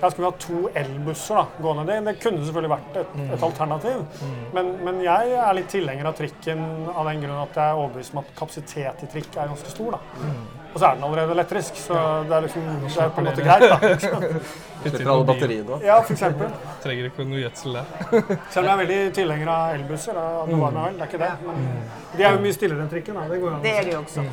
ja, 0.00 0.10
skal 0.10 0.22
vi 0.22 0.26
ha 0.28 0.32
to 0.44 0.60
elbusser 0.78 1.40
da, 1.40 1.44
gående? 1.62 1.86
Det, 1.88 1.98
det 2.06 2.14
kunne 2.22 2.44
selvfølgelig 2.44 2.72
vært 2.74 3.00
et, 3.02 3.16
et 3.34 3.46
alternativ. 3.48 4.22
Men, 4.54 4.70
men 4.86 5.02
jeg 5.02 5.34
er 5.40 5.56
litt 5.58 5.72
tilhenger 5.72 6.10
av 6.10 6.14
trikken 6.20 6.62
av 6.94 7.10
den 7.10 7.24
grunn 7.24 7.42
at 7.42 7.58
jeg 7.58 7.72
er 7.72 7.82
overbevist 7.82 8.14
om 8.14 8.22
at 8.22 8.30
kapasitet 8.38 9.04
i 9.04 9.10
trikk 9.16 9.34
er 9.34 9.50
ganske 9.50 9.74
stor. 9.74 9.98
da. 9.98 10.28
Og 10.68 10.80
så 10.80 10.86
er 10.86 10.94
den 10.98 11.04
allerede 11.08 11.32
elektrisk, 11.32 11.78
så 11.80 11.94
det 12.28 12.34
er, 12.36 12.44
liksom, 12.44 12.66
det 12.84 12.96
er 13.02 13.08
på 13.16 13.22
en 13.22 13.28
måte 13.30 13.44
greit. 13.46 13.64
da. 13.64 14.42
Slipper 14.82 15.10
alle 15.10 15.24
batteriene 15.26 15.74
òg. 15.74 15.86
Ja, 15.86 15.96
for. 16.06 16.52
Trenger 16.84 17.08
ikke 17.08 17.26
noe 17.26 17.40
gjødsel 17.42 17.78
der. 17.80 17.88
Selv 18.52 18.60
om 18.62 18.68
jeg 18.68 18.74
er 18.74 18.80
veldig 18.82 18.98
tilhenger 19.16 19.50
av 19.54 19.74
elbusser. 19.78 20.18
da, 20.20 20.28
vel, 20.46 20.78
det 20.78 21.02
er 21.02 21.08
ikke 21.08 21.22
det. 21.24 21.32
Men 21.48 21.66
de 22.14 22.28
er 22.28 22.36
jo 22.36 22.44
mye 22.44 22.54
stillere 22.54 22.84
enn 22.84 22.92
trikken. 22.92 23.18
da, 23.18 23.26
det 23.32 23.40
går 23.42 23.56
an. 23.56 23.64
Det 23.64 23.74
er 23.80 23.88
de 23.88 23.96
også. 23.98 24.26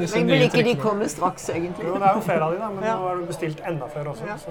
Disse 0.00 0.16
Men 0.18 0.26
nye 0.26 0.32
vil 0.32 0.42
ikke 0.46 0.64
de 0.64 0.74
komme 0.80 1.08
straks, 1.08 1.48
egentlig? 1.50 1.86
Jo, 1.86 1.94
det 1.94 2.02
er 2.02 2.14
jo 2.14 2.20
flere 2.20 2.42
av 2.42 2.52
de 2.52 2.58
da, 2.58 2.68
men 2.70 2.84
Ja. 2.84 2.96
nå 2.96 3.08
er 3.10 3.16
det 3.20 3.28
bestilt 3.28 3.60
enda 3.68 3.86
flere 3.92 4.08
også. 4.12 4.26
Ja. 4.26 4.36
Så. 4.36 4.50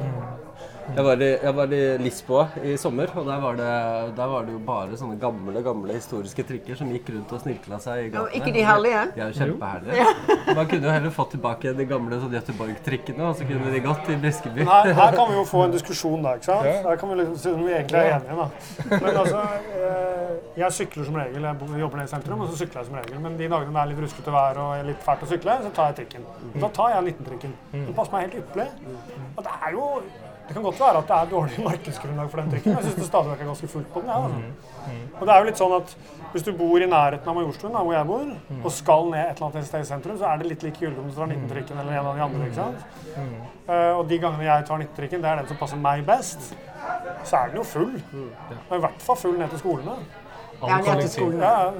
Jeg 0.85 1.03
var, 1.03 1.21
i, 1.21 1.27
jeg 1.41 1.53
var 1.57 1.71
i 1.73 1.79
Lisboa 1.97 2.43
i 2.61 2.75
sommer, 2.77 3.09
og 3.17 3.25
der 3.25 3.39
var, 3.41 3.55
det, 3.57 3.69
der 4.17 4.27
var 4.29 4.43
det 4.45 4.53
jo 4.53 4.59
bare 4.67 4.97
sånne 4.99 5.15
gamle 5.19 5.63
gamle 5.65 5.95
historiske 5.97 6.45
trikker 6.45 6.77
som 6.77 6.91
gikk 6.93 7.09
rundt 7.15 7.31
og 7.33 7.41
snirkla 7.41 7.79
seg 7.81 8.03
i 8.03 8.11
gatene. 8.13 8.37
ikke 8.37 8.53
de 8.53 8.65
herlige? 8.67 9.01
De 9.15 9.23
er 9.25 9.31
jo 9.31 9.39
kjempeherlige. 9.39 10.05
Man 10.59 10.69
kunne 10.69 10.85
jo 10.85 10.93
heller 10.93 11.15
fått 11.15 11.31
tilbake 11.33 11.73
de 11.79 11.87
gamle 11.89 12.19
sånn 12.21 12.35
Göteborg-trikkene, 12.37 13.23
og 13.31 13.39
så 13.39 13.47
kunne 13.49 13.71
de 13.73 13.81
gått 13.87 14.11
i 14.13 14.19
Briskeby. 14.21 14.67
Her, 14.69 14.91
her 14.99 15.17
kan 15.17 15.31
vi 15.31 15.39
jo 15.39 15.45
få 15.49 15.63
en 15.65 15.73
diskusjon, 15.73 16.21
da. 16.27 16.35
ikke 16.37 16.51
sant? 16.51 16.69
Her 16.85 17.01
kan 17.01 17.11
vi 17.11 17.17
liksom 17.23 17.39
se 17.41 17.55
om 17.55 17.65
vi 17.65 17.73
egentlig 17.79 18.03
er 18.03 18.11
enige. 18.19 18.37
da. 18.43 19.01
Men 19.01 19.19
altså, 19.23 19.41
eh, 19.81 20.37
Jeg 20.55 20.71
sykler 20.71 21.09
som 21.09 21.17
regel. 21.19 21.49
Jeg 21.49 21.81
jobber 21.81 21.99
nede 21.99 22.07
i 22.07 22.13
sentrum, 22.13 22.45
og 22.45 22.53
så 22.53 22.61
sykler 22.61 22.83
jeg 22.83 22.91
som 22.91 22.99
regel. 23.01 23.19
Men 23.25 23.35
de 23.41 23.49
dagene 23.51 23.73
det 23.75 23.81
er 23.81 23.91
litt 23.91 24.03
ruskete 24.05 24.31
vær 24.37 24.61
og 24.61 24.85
litt 24.87 25.01
fælt 25.03 25.25
å 25.25 25.31
sykle, 25.33 25.57
så 25.65 25.73
tar 25.75 25.91
jeg 25.91 25.97
trikken. 26.03 26.29
Da 26.61 26.69
tar 26.77 26.93
jeg 26.93 27.09
19-trikken. 27.09 27.57
Den 27.73 27.91
passer 27.97 28.15
meg 28.15 28.29
helt 28.29 28.39
ypperlig. 28.43 28.69
Og 29.35 29.43
det 29.49 29.57
er 29.59 29.75
jo 29.75 29.89
det 30.47 30.53
kan 30.53 30.63
godt 30.63 30.79
være 30.79 30.97
at 31.01 31.07
det 31.09 31.15
er 31.15 31.29
dårlig 31.31 31.63
markedsgrunnlag 31.65 32.29
for 32.29 32.41
den 32.41 32.51
trikken. 32.51 32.73
men 32.73 32.83
Jeg 32.83 32.91
syns 32.91 32.99
det 33.01 33.07
stadig 33.07 33.31
vekk 33.31 33.41
er 33.41 33.49
ganske 33.49 33.67
fullt 33.67 33.87
på 33.93 34.01
den. 34.01 34.09
Ja, 34.09 34.17
altså. 34.23 34.91
Og 35.19 35.27
det 35.27 35.33
er 35.33 35.39
jo 35.39 35.47
litt 35.49 35.61
sånn 35.61 35.73
at 35.79 35.95
Hvis 36.35 36.43
du 36.43 36.51
bor 36.57 36.83
i 36.83 36.87
nærheten 36.91 37.29
av 37.31 37.35
Majorstuen, 37.37 37.71
da, 37.71 37.81
hvor 37.87 37.95
jeg 37.95 38.07
bor, 38.09 38.31
og 38.57 38.71
skal 38.75 39.05
ned 39.07 39.21
et 39.23 39.37
eller 39.39 39.47
annet 39.47 39.67
sted 39.69 39.85
i 39.85 39.87
sentrum, 39.87 40.17
så 40.19 40.27
er 40.27 40.41
det 40.41 40.49
litt 40.49 40.65
like 40.67 40.81
gyldig 40.83 40.99
om 40.99 41.07
du 41.07 41.15
tar 41.15 41.29
19-trikken 41.31 41.79
eller 41.79 41.95
en 41.95 42.09
av 42.11 42.17
de 42.19 42.23
andre. 42.25 42.49
ikke 42.49 42.55
sant? 42.59 42.83
Uh, 43.69 43.93
og 43.95 44.03
de 44.09 44.17
gangene 44.19 44.43
jeg 44.43 44.65
tar 44.67 44.81
19-trikken, 44.83 45.23
det 45.23 45.29
er 45.31 45.39
den 45.39 45.47
som 45.47 45.61
passer 45.61 45.79
meg 45.79 46.03
best, 46.05 46.51
så 47.23 47.39
er 47.39 47.53
den 47.53 47.61
jo 47.61 47.63
full. 47.63 47.95
Den 48.11 48.59
er 48.59 48.75
i 48.75 48.83
hvert 48.83 49.07
fall 49.07 49.19
full 49.21 49.39
ned 49.39 49.55
til 49.55 49.63
skolene. 49.63 49.95
Ja, 50.61 50.79
til 50.99 51.09
skolen. 51.09 51.39
Ja, 51.41 51.71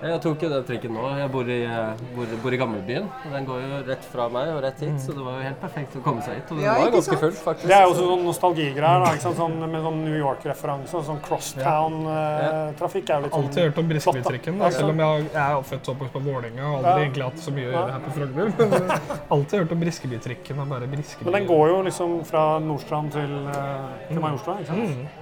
Jeg 0.00 0.20
tok 0.24 0.40
jo 0.40 0.48
den 0.48 0.62
trikken 0.64 0.94
nå. 0.96 1.02
Jeg 1.18 1.28
bor 1.30 1.44
i, 1.44 1.58
eh, 1.68 1.98
bor, 2.16 2.24
bor 2.42 2.52
i 2.52 2.56
gamlebyen. 2.56 3.04
og 3.26 3.32
Den 3.34 3.44
går 3.44 3.58
jo 3.60 3.80
rett 3.90 4.04
fra 4.08 4.28
meg 4.32 4.48
og 4.48 4.62
rett 4.64 4.80
hit, 4.80 4.96
så 5.02 5.12
det 5.12 5.20
var 5.26 5.34
jo 5.36 5.42
helt 5.44 5.60
perfekt 5.60 5.96
å 5.96 6.00
komme 6.02 6.22
seg 6.24 6.38
hit. 6.38 6.48
Og 6.52 6.56
den 6.56 6.64
Ja, 6.64 6.74
var 6.80 6.90
ganske 6.94 7.18
full, 7.20 7.32
faktisk. 7.36 7.66
Det 7.68 7.76
er 7.76 7.82
jo 7.84 7.90
også 7.92 8.06
sånn 8.08 8.24
nostalgigreier. 8.24 9.20
Sånn, 9.20 9.58
med 9.70 9.82
sånn 9.84 10.00
New 10.06 10.16
York-referanse. 10.16 11.02
Sånn 11.04 11.20
crosstown-trafikk 11.20 13.10
er 13.10 13.14
jo 13.20 13.22
litt 13.26 13.32
sånn 13.34 13.44
Alltid 13.44 13.62
hørt 13.66 13.78
om 13.82 13.88
Briskebytrikken, 13.92 14.58
da, 14.58 14.70
selv 14.70 14.88
om 14.94 14.98
jeg, 15.04 15.28
jeg 15.34 15.44
er 15.44 15.62
født 15.74 15.88
og 15.88 15.94
oppvokst 15.96 16.12
på 16.16 16.22
Vålerenga 16.24 16.64
og 16.64 16.74
aldri 16.80 16.90
Ja. 16.90 16.96
egentlig 17.04 17.24
hatt 17.28 17.38
så 17.44 17.50
mye 17.52 17.66
å 17.68 17.72
gjøre 17.76 17.92
her 17.92 18.00
på 18.00 18.10
Frogner. 18.16 18.52
Men 18.56 18.90
eh, 18.90 19.16
alltid 19.36 19.58
hørt 19.60 19.72
om 19.76 19.80
Briskebytrikken 19.84 20.58
og 20.64 20.68
bare 20.72 20.88
Briskeby. 20.88 21.24
Men 21.28 21.32
den 21.40 21.46
går 21.48 21.68
jo 21.74 21.82
liksom 21.90 22.24
fra 22.24 22.58
Nordstrand 22.58 23.12
til, 23.12 23.32
eh, 23.52 24.08
til 24.08 24.20
Majorstua, 24.24 24.56
ikke 24.60 24.66
sant? 24.72 24.96
Eh, 24.96 25.19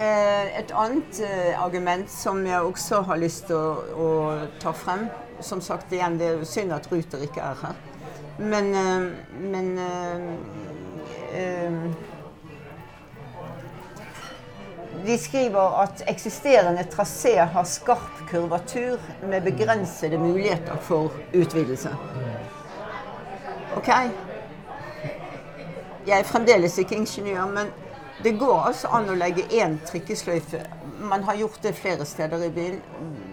Et 0.00 0.72
annet 0.74 1.20
eh, 1.20 1.52
argument 1.62 2.10
som 2.10 2.40
jeg 2.46 2.60
også 2.60 3.02
har 3.06 3.20
lyst 3.20 3.46
til 3.50 3.58
å, 3.58 3.74
å 3.92 4.08
ta 4.62 4.72
frem 4.74 5.08
Som 5.42 5.60
sagt 5.60 5.92
igjen, 5.92 6.16
det 6.18 6.28
er 6.30 6.44
synd 6.48 6.72
at 6.74 6.86
Ruter 6.90 7.22
ikke 7.26 7.42
er 7.42 7.58
her. 7.60 7.78
Men, 8.38 8.74
eh, 8.74 9.12
men 9.40 9.78
eh, 9.78 10.22
eh, 11.42 11.72
De 15.06 15.18
skriver 15.18 15.82
at 15.82 16.02
eksisterende 16.06 16.84
trasé 16.90 17.34
har 17.42 17.64
skarp 17.66 18.22
kurvatur 18.30 19.00
med 19.26 19.42
begrensede 19.42 20.18
muligheter 20.18 20.76
for 20.80 21.10
utvidelse. 21.34 21.90
OK. 23.76 23.88
Jeg 26.06 26.18
er 26.18 26.22
fremdeles 26.22 26.78
ikke 26.78 26.94
ingeniør, 26.94 27.46
men 27.46 27.72
det 28.22 28.32
går 28.38 28.66
altså 28.68 28.88
an 28.94 29.10
å 29.10 29.16
legge 29.18 29.44
én 29.50 29.78
trikkesløyfe. 29.88 30.62
Man 31.02 31.24
har 31.26 31.34
gjort 31.40 31.62
det 31.62 31.74
flere 31.74 32.04
steder 32.06 32.44
i 32.46 32.50
byen. 32.54 32.76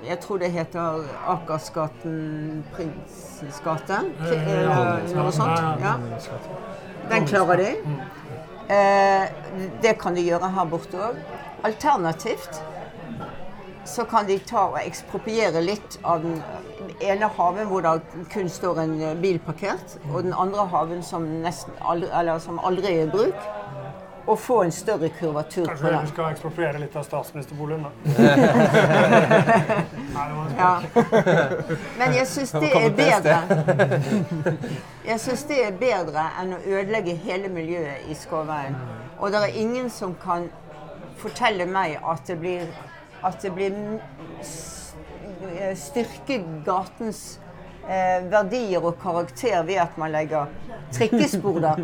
Jeg 0.08 0.20
tror 0.24 0.40
det 0.42 0.50
heter 0.52 1.04
Akersgaten, 1.28 2.64
Prinsens 2.74 3.60
gate, 3.66 4.00
eller 4.24 5.06
noe 5.14 5.34
sånt. 5.36 5.84
Ja. 5.84 5.98
Den 7.10 7.28
klarer 7.30 7.62
de. 7.62 7.70
Eh, 8.70 9.30
det 9.82 9.96
kan 10.02 10.18
de 10.18 10.26
gjøre 10.26 10.50
her 10.56 10.66
borte 10.70 10.98
òg. 11.10 11.22
Alternativt 11.66 12.62
så 13.90 14.06
kan 14.06 14.28
de 14.28 14.38
ta 14.46 14.68
og 14.70 14.80
ekspropriere 14.82 15.62
litt 15.66 15.98
av 16.06 16.22
den 16.22 16.42
ene 17.02 17.30
haven 17.38 17.70
hvor 17.70 17.82
det 17.86 18.26
kun 18.34 18.50
står 18.52 18.84
en 18.84 18.98
bil 19.22 19.40
parkert, 19.46 19.98
og 20.12 20.24
den 20.24 20.34
andre 20.34 20.66
haven 20.70 21.02
som, 21.04 21.26
nesten 21.44 21.74
aldri, 21.82 22.10
eller 22.20 22.42
som 22.44 22.60
aldri 22.62 22.94
er 22.94 23.08
i 23.08 23.10
bruk, 23.10 23.50
og 24.26 24.40
få 24.40 24.64
en 24.64 24.72
større 24.72 25.10
kurvatur 25.10 25.66
Kanskje 25.66 25.86
på 25.86 25.90
Kanskje 25.90 26.06
du 26.06 26.14
skal 26.14 26.32
ekspropriere 26.34 26.82
litt 26.82 26.96
av 26.96 27.04
statsministerboligen, 27.08 27.86
da. 27.86 27.92
Ja. 30.60 30.74
Men 31.98 32.14
jeg 32.18 32.28
syns 32.28 32.52
det 32.52 32.72
er 32.76 32.90
bedre. 32.98 33.38
Jeg 35.08 35.20
syns 35.24 35.44
det 35.48 35.60
er 35.64 35.78
bedre 35.80 36.26
enn 36.42 36.54
å 36.58 36.60
ødelegge 36.66 37.16
hele 37.24 37.48
miljøet 37.54 38.10
i 38.12 38.18
Skåveien. 38.18 38.76
Og 39.20 39.32
det 39.32 39.44
er 39.46 39.60
ingen 39.62 39.90
som 39.94 40.16
kan 40.20 40.50
fortelle 41.20 41.66
meg 41.70 42.00
at 42.04 42.28
det 42.28 42.40
blir 42.42 42.68
at 43.24 43.42
det 43.44 43.52
blir 43.52 43.74
styrke 45.76 46.40
gatens 46.66 47.40
eh, 47.90 48.20
verdier 48.32 48.86
og 48.86 49.00
karakter 49.02 49.64
ved 49.68 49.82
at 49.84 49.98
man 50.02 50.14
legger 50.14 50.52
trikkespor 50.96 51.60
der, 51.62 51.82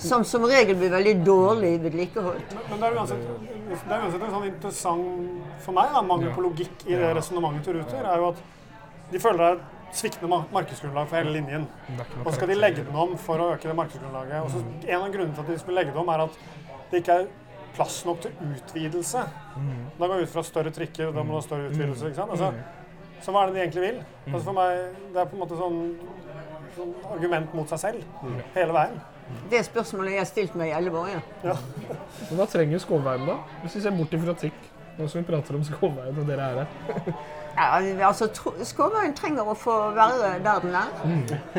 som 0.00 0.24
som 0.24 0.44
regel 0.48 0.76
blir 0.80 0.92
veldig 0.94 1.14
dårlig 1.26 1.72
vedlikeholdt. 1.84 2.56
Men 2.70 2.82
det 2.82 2.90
er 2.90 2.98
uansett, 3.00 3.24
det 3.70 3.94
er 3.96 4.04
uansett 4.04 4.26
en 4.26 4.34
sånn 4.36 4.50
interessant 4.50 5.64
for 5.64 5.76
meg, 5.76 5.92
da, 5.96 6.02
mangel 6.04 6.32
på 6.36 6.44
logikk 6.44 6.86
i 6.88 6.94
det 6.96 7.14
resonnementet 7.18 7.66
til 7.68 7.80
Ruter, 7.80 8.04
er 8.04 8.22
jo 8.22 8.30
at 8.34 8.44
de 9.12 9.22
føler 9.22 9.42
det 9.42 9.48
er 9.50 9.58
et 9.60 9.98
sviktende 10.00 10.38
markedsgrunnlag 10.52 11.08
for 11.08 11.20
hele 11.20 11.34
linjen. 11.36 11.66
Og 12.24 12.30
så 12.30 12.36
skal 12.38 12.50
de 12.50 12.56
legge 12.58 12.84
den 12.84 12.96
om 12.98 13.12
for 13.20 13.40
å 13.40 13.50
øke 13.54 13.68
det 13.68 13.76
markedsgrunnlaget. 13.78 14.40
Og 14.42 14.50
så 14.50 14.62
En 14.88 15.04
av 15.04 15.12
grunnene 15.14 15.34
til 15.36 15.44
at 15.44 15.52
de 15.52 15.58
skulle 15.62 15.78
legge 15.78 15.92
det 15.94 16.00
om, 16.02 16.08
er 16.12 16.24
at 16.26 16.40
det 16.90 17.02
ikke 17.02 17.18
er 17.20 17.28
plass 17.76 18.00
nok 18.08 18.20
til 18.24 18.32
utvidelse. 18.56 19.22
Da 20.00 20.08
går 20.08 20.16
vi 20.16 20.26
ut 20.26 20.32
fra 20.32 20.42
større 20.48 20.72
trikker, 20.74 21.10
og 21.10 21.14
da 21.16 21.22
må 21.22 21.36
du 21.36 21.38
ha 21.38 21.44
større 21.44 21.70
utvidelse. 21.70 22.10
ikke 22.10 22.18
sant? 22.18 22.34
Altså, 22.34 22.52
så 23.22 23.32
hva 23.32 23.42
er 23.42 23.50
det 23.50 23.56
de 23.56 23.64
egentlig 23.64 23.84
vil? 23.86 23.98
Altså 24.32 24.44
for 24.44 24.56
meg, 24.56 24.84
Det 25.12 25.20
er 25.20 25.28
på 25.30 25.36
en 25.36 25.42
måte 25.42 25.58
sånn, 25.58 25.80
sånn 26.76 26.94
argument 27.16 27.54
mot 27.56 27.68
seg 27.72 27.82
selv 27.82 28.24
hele 28.54 28.76
veien. 28.76 29.00
Det 29.50 29.64
spørsmålet 29.66 30.14
jeg 30.14 30.22
har 30.22 30.28
stilt 30.30 30.54
meg 30.58 30.70
i 30.70 30.76
elleve 30.76 31.00
år. 31.02 31.24
Ja. 31.42 31.56
Men 32.28 32.38
hva 32.38 32.46
trenger 32.50 32.82
Skåveien, 32.82 33.26
da? 33.26 33.40
Hvis 33.64 33.78
vi 33.78 33.82
ser 33.86 33.96
bort 33.96 34.14
ifra 34.14 34.36
trikk, 34.38 34.60
nå 34.96 35.08
som 35.10 35.20
vi 35.20 35.26
prater 35.28 35.58
om 35.58 35.64
Skåveien 35.66 36.20
og 36.22 36.28
dere 36.28 36.52
er 36.52 36.62
her. 36.62 37.16
Ja, 37.56 37.80
altså, 38.10 38.28
Skålveien 38.68 39.14
trenger 39.16 39.48
å 39.48 39.56
få 39.56 39.74
være 39.96 40.36
der 40.44 40.62
den 40.62 40.74
er. 40.76 40.88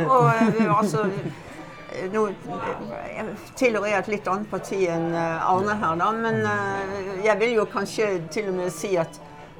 Og 0.05 0.27
eh, 0.29 0.59
altså 0.69 1.07
eh, 1.09 2.05
nå 2.13 2.27
eh, 2.29 3.31
tilhører 3.57 3.89
jeg 3.89 4.03
et 4.03 4.11
litt 4.13 4.29
annet 4.29 4.51
parti 4.51 4.83
enn 4.93 5.09
Arne 5.17 5.77
her, 5.81 5.95
da, 5.97 6.11
men 6.13 6.43
jeg 7.25 7.39
vil 7.41 7.55
jo 7.57 7.65
kanskje 7.71 8.11
til 8.33 8.51
og 8.51 8.59
med 8.59 8.75
si 8.75 8.93
at 9.01 9.17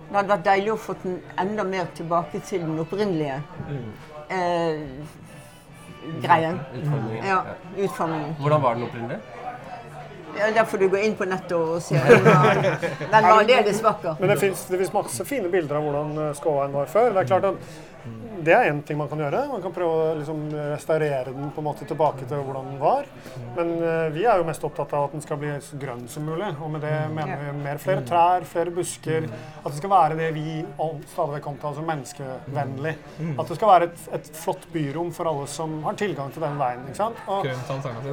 det 0.08 0.16
hadde 0.16 0.30
vært 0.32 0.46
deilig 0.46 0.72
å 0.72 0.78
få 0.80 0.96
den 1.04 1.18
enda 1.42 1.64
mer 1.68 1.88
tilbake 1.98 2.40
til 2.48 2.62
den 2.64 2.78
opprinnelige 2.80 3.42
eh, 4.32 4.78
greien. 6.24 6.62
Utformingen. 6.76 7.26
Ja, 7.28 7.42
utformingen. 7.76 8.38
Hvordan 8.40 8.64
var 8.64 8.78
den 8.78 8.88
opprinnelig? 8.88 9.20
Ja, 10.38 10.52
der 10.54 10.66
får 10.70 10.78
du 10.78 10.88
gå 10.94 11.02
inn 11.02 11.16
på 11.18 11.26
nettet 11.26 11.54
og 11.58 11.82
se. 11.82 11.98
Den 11.98 12.24
var, 12.26 12.62
den 13.14 13.28
var 13.28 13.34
aldeles 13.34 13.84
vakker. 13.84 14.16
Men 14.20 14.32
det 14.32 14.40
fins 14.40 14.94
masse 14.94 15.26
fine 15.26 15.52
bilder 15.52 15.80
av 15.80 15.88
hvordan 15.88 16.18
eh, 16.24 16.34
Skåveien 16.38 16.76
var 16.78 16.92
før. 16.92 17.12
Det 17.16 17.24
er 17.24 17.32
klart 17.34 17.52
at 17.52 17.56
det 18.48 18.54
er 18.54 18.70
én 18.70 18.82
ting 18.86 18.98
man 19.00 19.10
kan 19.10 19.20
gjøre. 19.20 19.42
Man 19.52 19.62
kan 19.64 19.74
prøve 19.76 19.96
å 19.98 20.16
liksom 20.20 20.44
restaurere 20.72 21.34
den 21.34 21.50
på 21.52 21.62
en 21.62 21.66
måte 21.68 21.88
tilbake 21.90 22.28
til 22.30 22.42
hvordan 22.46 22.70
den 22.72 22.80
var. 22.82 23.08
Men 23.58 23.72
eh, 23.82 24.10
vi 24.14 24.26
er 24.30 24.40
jo 24.40 24.46
mest 24.48 24.64
opptatt 24.64 24.94
av 24.96 25.08
at 25.08 25.16
den 25.16 25.24
skal 25.26 25.40
bli 25.42 25.50
så 25.64 25.80
grønn 25.82 26.06
som 26.12 26.26
mulig. 26.28 26.50
Og 26.64 26.72
med 26.72 26.86
det 26.86 26.94
mener 27.14 27.42
vi 27.42 27.56
mer 27.64 27.82
flere 27.82 28.04
trær, 28.08 28.46
flere 28.48 28.72
busker. 28.76 29.28
At 29.64 29.72
det 29.72 29.80
skal 29.82 29.92
være 29.92 30.20
det 30.20 30.30
vi 30.36 30.46
stadig 31.12 31.38
vekk 31.38 31.50
omtaler 31.52 31.80
som 31.80 31.90
menneskevennlig. 31.92 32.94
At 33.42 33.52
det 33.52 33.58
skal 33.60 33.72
være 33.74 33.90
et, 33.90 34.06
et 34.20 34.32
flott 34.44 34.68
byrom 34.74 35.12
for 35.16 35.32
alle 35.32 35.48
som 35.52 35.80
har 35.88 35.98
tilgang 36.00 36.32
til 36.36 36.46
den 36.46 36.60
veien. 36.62 36.86
ikke 36.88 37.02
sant? 37.02 37.20
Og, 37.28 37.44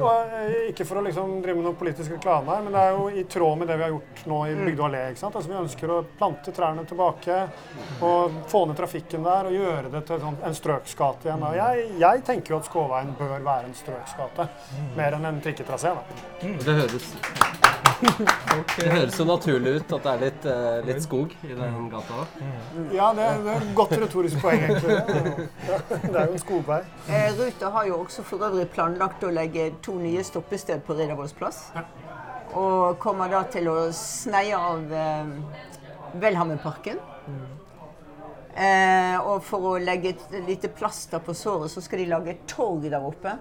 og 0.01 0.35
eh, 0.41 0.57
ikke 0.73 0.89
for 0.89 0.99
å 0.99 1.05
liksom 1.05 1.37
drive 1.45 1.59
med 1.61 1.69
noe 1.69 1.79
politisk 1.79 2.17
reklame 2.17 2.55
her, 2.57 2.65
men 2.65 2.75
det 2.75 2.83
er 2.83 2.97
jo 2.97 3.07
i 3.21 3.25
tråd 3.35 3.61
med 3.61 3.71
det 3.71 3.79
vi 3.79 3.87
har 3.87 3.93
gjort 3.95 4.25
nå 4.33 4.41
i 4.49 4.57
Bygdø 4.65 4.87
allé. 4.89 5.05
ikke 5.13 5.23
sant? 5.23 5.37
Altså, 5.39 5.53
vi 5.53 5.59
ønsker 5.61 5.95
å 5.95 6.01
plante 6.19 6.53
trærne 6.55 6.85
tilbake 6.89 7.39
og 8.05 8.41
få 8.51 8.65
ned 8.67 8.77
trafikken 8.79 9.23
der 9.25 9.49
og 9.49 9.55
gjøre 9.55 9.84
det 9.91 10.05
til 10.07 10.19
sånn, 10.21 10.37
en 10.43 10.53
strøksgate 10.57 11.27
igjen. 11.29 11.43
Og 11.43 11.55
jeg, 11.55 11.85
jeg 11.99 12.23
tenker 12.27 12.55
jo 12.55 12.57
at 12.61 12.65
Skåveien 12.69 13.13
bør 13.19 13.35
være 13.45 13.65
en 13.69 13.73
strøksgate, 13.77 14.47
mer 14.97 15.13
enn 15.19 15.25
en 15.25 15.41
trikketrasé. 15.41 15.93
da. 15.95 16.03
Det 16.41 16.75
høres, 16.79 17.13
det 18.77 18.87
høres 18.91 19.13
så 19.15 19.25
naturlig 19.27 19.75
ut 19.79 19.93
at 19.95 20.03
det 20.03 20.11
er 20.13 20.21
litt, 20.23 20.45
eh, 20.51 20.79
litt 20.89 21.03
skog 21.05 21.31
i 21.47 21.53
den 21.55 21.89
gata. 21.91 22.21
da. 22.21 22.47
Ja, 22.93 23.11
det, 23.15 23.23
er- 23.29 23.43
det 23.45 23.53
er 23.55 23.61
et 23.61 23.75
godt 23.77 23.95
retorisk 24.01 24.41
poeng, 24.41 24.63
egentlig. 24.63 24.97
Det 25.07 25.15
er 25.15 25.25
jo- 25.25 25.47
Ja, 25.69 25.77
det 26.03 26.15
er 26.15 26.25
jo 26.25 26.31
en 26.33 26.39
skogvei. 26.43 26.81
Eh, 27.09 27.29
Ruter 27.39 27.69
har 27.71 27.85
jo 27.87 27.97
også 28.03 28.23
for 28.23 28.37
øvrig 28.49 28.67
planlagt 28.69 29.23
å 29.23 29.31
legge 29.31 29.71
to 29.81 29.93
nye 29.99 30.23
stoppested 30.23 30.83
på 30.85 30.93
Riddervolls 30.97 31.33
plass. 31.33 31.71
Og 32.55 32.99
kommer 32.99 33.27
da 33.31 33.43
til 33.43 33.67
å 33.67 33.91
sneie 33.93 34.55
av 34.55 34.91
eh, 34.91 35.25
Welhammerparken. 36.21 36.99
Eh, 38.55 39.17
og 39.19 39.41
for 39.43 39.73
å 39.73 39.77
legge 39.83 40.13
et 40.13 40.35
lite 40.47 40.69
plaster 40.71 41.19
på 41.19 41.33
såret, 41.35 41.71
så 41.71 41.83
skal 41.83 41.99
de 41.99 42.07
lage 42.13 42.31
et 42.31 42.45
torg 42.47 42.85
der 42.87 43.03
oppe. 43.03 43.35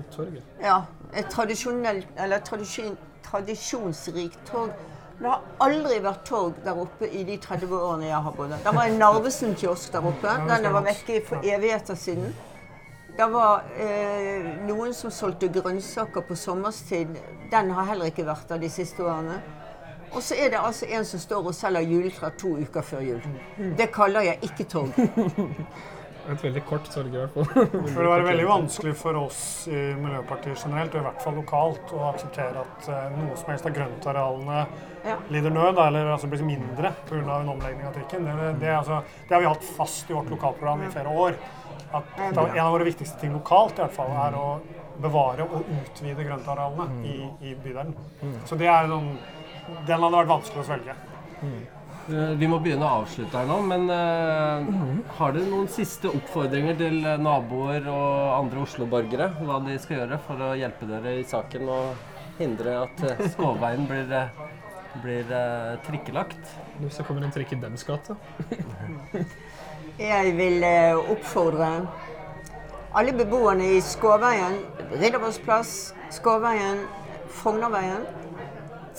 Et 0.00 0.14
torg? 0.14 0.38
Ja, 0.62 0.78
et 1.12 1.28
tradisjonelt, 1.32 2.08
eller 2.16 2.40
tradisjon, 2.46 2.96
tradisjonsrikt 3.26 4.40
torg. 4.48 4.72
Det 5.20 5.28
har 5.28 5.42
aldri 5.60 5.98
vært 6.00 6.22
torg 6.24 6.62
der 6.64 6.78
oppe 6.80 7.10
i 7.12 7.26
de 7.28 7.36
30 7.36 7.74
årene 7.76 8.08
jeg 8.08 8.22
har 8.24 8.36
bodd 8.38 8.54
her. 8.54 8.62
Det 8.64 8.72
var 8.78 8.88
en 8.88 9.02
Narvesen-kiosk 9.02 9.92
der 9.92 10.08
oppe. 10.08 10.36
Den 10.48 10.70
var 10.72 10.86
vekke 10.88 11.20
for 11.28 11.44
evigheter 11.44 11.98
siden. 12.00 12.32
Det 13.18 13.26
var 13.28 13.66
eh, 13.76 14.46
noen 14.64 14.94
som 14.96 15.12
solgte 15.12 15.50
grønnsaker 15.52 16.24
på 16.24 16.38
sommerstid. 16.38 17.18
Den 17.52 17.74
har 17.76 17.90
heller 17.90 18.08
ikke 18.08 18.24
vært 18.24 18.48
der 18.48 18.62
de 18.62 18.70
siste 18.72 19.04
årene. 19.04 19.36
Og 20.10 20.22
så 20.26 20.34
er 20.34 20.50
det 20.50 20.58
altså 20.58 20.88
en 20.90 21.04
som 21.06 21.20
står 21.22 21.46
og 21.52 21.54
selger 21.54 21.86
juletre 21.86 22.30
to 22.40 22.56
uker 22.58 22.82
før 22.82 23.00
jul. 23.06 23.22
Det 23.78 23.90
kaller 23.94 24.26
jeg 24.26 24.38
ikke 24.50 24.64
torg. 24.72 24.96
Et 26.30 26.42
veldig 26.44 26.60
kort 26.68 26.86
torg, 26.92 27.08
i 27.10 27.16
hvert 27.16 27.32
fall. 27.34 27.46
Det 27.72 27.94
vil 27.96 28.06
være 28.06 28.26
veldig 28.26 28.44
vanskelig 28.46 28.92
for 29.00 29.16
oss 29.18 29.40
i 29.70 29.78
Miljøpartiet 29.98 30.60
generelt, 30.62 30.92
og 30.94 31.00
i 31.00 31.06
hvert 31.06 31.22
fall 31.24 31.34
lokalt, 31.40 31.94
å 31.96 32.02
akseptere 32.10 32.60
at 32.60 32.90
eh, 32.92 33.06
noe 33.16 33.38
som 33.40 33.50
helst 33.50 33.66
av 33.66 33.74
grøntarealene 33.78 34.58
Ja. 35.06 35.16
lider 35.32 35.50
nød, 35.54 35.78
eller 35.80 36.10
altså 36.12 36.28
blir 36.28 36.44
mindre 36.44 36.92
pga. 37.08 37.22
en 37.40 37.48
omlegging 37.54 37.86
av 37.88 37.94
trikken. 37.96 38.28
Det, 38.28 38.50
det, 38.60 38.74
altså, 38.76 39.00
det 39.26 39.34
har 39.34 39.40
vi 39.40 39.48
hatt 39.48 39.64
fast 39.78 40.10
i 40.10 40.14
vårt 40.18 40.28
lokalprogram 40.30 40.84
i 40.86 40.92
flere 40.92 41.08
år. 41.24 41.40
At 41.96 42.20
en 42.20 42.38
av 42.38 42.72
våre 42.76 42.84
viktigste 42.86 43.18
ting 43.18 43.32
lokalt 43.34 43.78
i 43.80 43.82
hvert 43.86 43.96
fall, 43.96 44.12
er 44.28 44.36
å 44.38 44.60
bevare 45.00 45.48
og 45.48 45.64
utvide 45.80 46.26
grøntarealene 46.28 47.06
i, 47.08 47.16
i 47.48 47.54
bydelen. 47.56 47.94
Så 48.46 48.58
det 48.60 48.68
er 48.68 48.86
sånn, 48.92 49.14
den 49.86 50.02
hadde 50.02 50.16
vært 50.16 50.34
vanskelig 50.34 50.62
å 50.62 50.68
svelge. 50.70 50.96
Eh, 52.10 52.32
Vi 52.40 52.48
må 52.50 52.58
begynne 52.62 52.86
å 52.86 53.02
avslutte 53.02 53.38
her 53.38 53.48
nå, 53.48 53.58
men 53.70 53.86
uh, 53.92 54.64
har 55.18 55.34
dere 55.36 55.50
noen 55.50 55.68
siste 55.70 56.10
oppfordringer 56.10 56.78
til 56.80 56.98
eh, 57.04 57.20
naboer 57.20 57.86
og 57.92 58.38
andre 58.38 58.64
Oslo-borgere? 58.64 59.30
Hva 59.38 59.60
de 59.66 59.76
skal 59.82 60.00
gjøre 60.00 60.20
for 60.26 60.42
å 60.42 60.54
hjelpe 60.58 60.88
dere 60.90 61.18
i 61.20 61.26
saken 61.28 61.68
og 61.70 62.40
hindre 62.40 62.78
at 62.86 63.04
Skåveien 63.34 63.86
blir, 63.90 64.14
blir 65.04 65.34
uh, 65.34 65.76
trikkelagt? 65.86 66.40
Hvis 66.80 67.00
det 67.00 67.06
kommer 67.08 67.26
en 67.26 67.34
trikk 67.34 67.54
i 67.54 67.60
dems 67.62 67.84
gate. 67.86 68.16
Jeg 70.00 70.32
vil 70.38 70.64
oppfordre 71.12 71.68
alle 72.96 73.12
beboerne 73.14 73.76
i 73.76 73.82
Skåveien, 73.84 74.56
Riddervollsplass, 74.96 75.92
Skåveien, 76.16 76.80
Frognerveien 77.38 78.08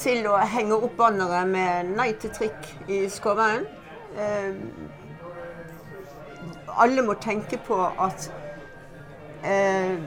til 0.02 0.26
å 0.30 0.38
henge 0.54 0.78
opp 0.78 0.96
bannere 0.98 1.44
med 1.46 1.92
'nei 1.96 2.14
til 2.22 2.32
trikk' 2.34 2.90
i 2.90 3.04
Skåveien. 3.10 3.66
Eh, 4.18 4.54
alle 6.78 7.02
må 7.06 7.14
tenke 7.14 7.60
på 7.68 7.78
at 8.00 8.32
eh, 9.44 9.98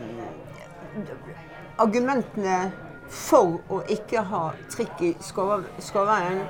argumentene 1.78 2.72
for 3.08 3.60
å 3.70 3.82
ikke 3.90 4.22
ha 4.30 4.44
trikk 4.72 5.02
i 5.02 5.14
Skåveien 5.22 6.42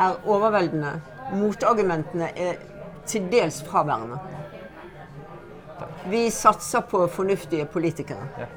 er 0.00 0.18
overveldende. 0.26 1.00
Motargumentene 1.38 2.30
er 2.36 2.58
til 3.06 3.28
dels 3.32 3.62
fraværende. 3.66 4.18
Vi 6.10 6.30
satser 6.30 6.80
på 6.80 7.06
fornuftige 7.06 7.66
politikere. 7.66 8.48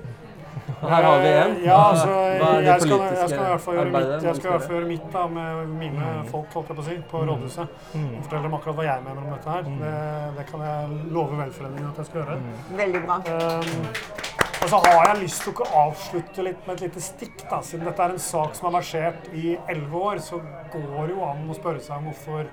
Her 0.90 1.08
har 1.08 1.24
vi 1.24 1.32
en. 1.32 1.56
Ja, 1.66 1.80
altså, 1.92 2.10
jeg, 2.10 2.82
skal, 2.82 3.04
jeg 3.06 3.30
skal 3.30 3.42
i 3.42 3.50
hvert 3.50 3.64
fall 3.66 3.78
gjøre 3.80 3.86
mitt, 3.86 3.96
arbeidet 3.96 4.30
jeg 4.30 4.40
skal 4.40 4.50
i 4.50 4.54
hvert 4.54 4.66
fall 4.66 4.76
gjøre 4.76 4.90
mitt 4.92 5.08
da, 5.16 5.26
med 5.38 5.74
mine 5.82 6.12
folk 6.32 6.58
holdt 6.58 6.72
jeg 6.72 6.78
på, 6.80 6.86
å 6.86 6.88
si, 6.90 6.98
på 7.12 7.24
rådhuset. 7.30 7.80
Og 8.02 8.22
fortelle 8.26 8.44
dem 8.48 8.58
akkurat 8.60 8.80
hva 8.80 8.88
jeg 8.90 9.06
mener 9.08 9.24
om 9.24 9.34
dette 9.36 9.56
her. 9.56 9.72
Det, 9.86 9.96
det 10.40 10.48
kan 10.52 10.66
jeg 10.70 11.00
love 11.18 11.42
velforeningen 11.42 11.92
at 11.92 12.02
jeg 12.02 12.12
skal 12.12 12.22
gjøre. 12.24 12.40
Veldig 12.84 13.04
bra. 13.08 13.20
Um, 13.30 14.36
og 14.66 14.70
så 14.72 14.78
har 14.82 15.10
jeg 15.12 15.18
lyst 15.22 15.44
til 15.46 15.60
å 15.62 15.66
avslutte 15.84 16.44
litt 16.46 16.62
med 16.66 16.80
et 16.80 16.88
lite 16.88 17.02
stikk. 17.04 17.44
da. 17.52 17.60
Siden 17.62 17.86
dette 17.86 18.02
er 18.02 18.16
en 18.16 18.24
sak 18.24 18.56
som 18.58 18.70
har 18.70 18.80
versert 18.80 19.28
i 19.38 19.58
elleve 19.70 20.00
år, 20.00 20.22
så 20.26 20.40
går 20.74 21.04
det 21.04 21.14
jo 21.14 21.26
an 21.28 21.44
å 21.52 21.58
spørre 21.58 21.84
seg 21.86 22.00
om 22.00 22.08
hvorfor 22.10 22.48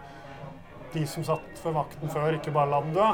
de 0.95 1.07
som 1.09 1.25
satt 1.27 1.63
ved 1.65 1.75
makten 1.77 2.13
før, 2.13 2.37
ikke 2.37 2.53
bare 2.55 2.71
la 2.71 2.81
den 2.85 2.95
dø. 2.97 3.09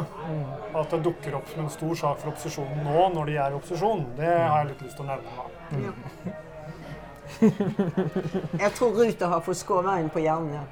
At 0.78 0.90
det 0.94 1.00
dukker 1.06 1.38
opp 1.38 1.48
som 1.52 1.64
en 1.64 1.72
stor 1.72 1.94
sak 2.02 2.20
for 2.22 2.32
opposisjonen 2.32 2.84
nå, 2.86 2.98
når 3.14 3.30
de 3.30 3.38
er 3.38 3.54
i 3.54 3.58
opposisjon, 3.58 4.04
det 4.18 4.34
har 4.34 4.58
jeg 4.62 4.70
litt 4.72 4.84
lyst 4.86 4.96
til 4.98 5.06
å 5.06 5.10
nevne. 5.12 5.30
da. 5.38 5.44
Jeg 8.58 8.70
tror 8.78 8.94
Ruter 8.96 9.28
har 9.34 9.40
fått 9.44 9.60
Skåveien 9.60 10.08
på 10.12 10.24
hjernen. 10.24 10.52
Ja. 10.58 10.64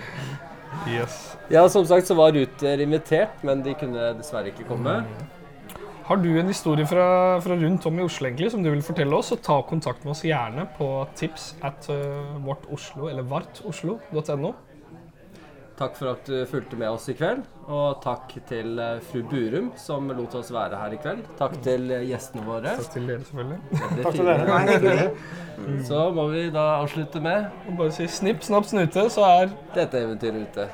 Yes. 0.88 1.36
Ja, 1.50 1.68
som 1.68 1.84
sagt 1.86 2.06
så 2.06 2.14
var 2.14 2.32
Ruter 2.32 2.80
invitert, 2.80 3.42
men 3.44 3.60
de 3.66 3.74
kunne 3.76 4.12
dessverre 4.16 4.52
ikke 4.52 4.64
komme. 4.68 5.00
Har 6.06 6.18
du 6.18 6.30
en 6.40 6.48
historie 6.50 6.86
fra, 6.88 7.38
fra 7.42 7.56
rundt 7.58 7.84
om 7.86 7.98
i 8.00 8.02
Oslo 8.02 8.26
egentlig, 8.26 8.48
som 8.54 8.64
du 8.64 8.70
vil 8.72 8.82
fortelle 8.82 9.14
oss, 9.14 9.28
så 9.30 9.36
ta 9.38 9.60
kontakt 9.66 10.02
med 10.02 10.14
oss 10.14 10.24
gjerne 10.26 10.64
på 10.78 10.88
tips 11.18 11.52
at 11.66 11.86
uh, 11.92 12.32
vårtoslo, 12.42 13.10
eller 13.10 13.26
vartoslo.no. 13.30 14.54
Takk 15.80 15.94
for 15.96 16.10
at 16.10 16.26
du 16.28 16.34
fulgte 16.44 16.76
med 16.76 16.92
oss 16.92 17.06
i 17.08 17.14
kveld, 17.16 17.40
og 17.72 18.02
takk 18.04 18.34
til 18.50 18.74
eh, 18.84 18.98
fru 19.00 19.22
Burum 19.24 19.70
som 19.80 20.10
lot 20.12 20.34
oss 20.36 20.50
være 20.52 20.76
her 20.76 20.92
i 20.92 20.98
kveld. 21.00 21.22
Takk 21.38 21.54
til 21.64 21.86
eh, 21.96 22.02
gjestene 22.04 22.44
våre. 22.44 22.74
Takk 22.76 22.90
til 22.92 23.08
dere, 23.08 23.24
selvfølgelig. 23.24 23.60
Takk 24.02 24.12
til 24.18 24.28
dere. 24.28 25.06
Så 25.88 26.02
må 26.12 26.26
vi 26.34 26.42
da 26.52 26.66
avslutte 26.82 27.20
med 27.24 27.48
Og 27.68 27.80
bare 27.80 27.92
si 27.96 28.04
snipp, 28.12 28.44
snapp, 28.44 28.68
snute, 28.68 29.06
så 29.12 29.24
er 29.24 29.56
dette 29.72 30.04
eventyret 30.04 30.52
ute. 30.52 30.68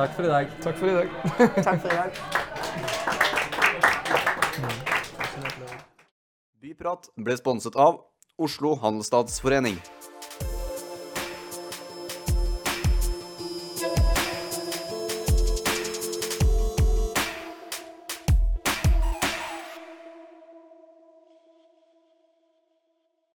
Takk 0.00 0.16
for 0.16 0.24
i 0.24 0.32
dag. 0.32 0.56
Takk 0.64 0.80
for 0.80 0.88
i 0.88 0.96
dag. 0.96 1.08
Takk 1.68 1.80
for 1.84 1.90
i 1.92 1.96
dag. 2.00 2.10
Byprat 6.64 7.12
ble 7.28 7.36
sponset 7.36 7.76
av 7.76 8.00
Oslo 8.40 8.78
Handelsstadsforening. 8.80 9.76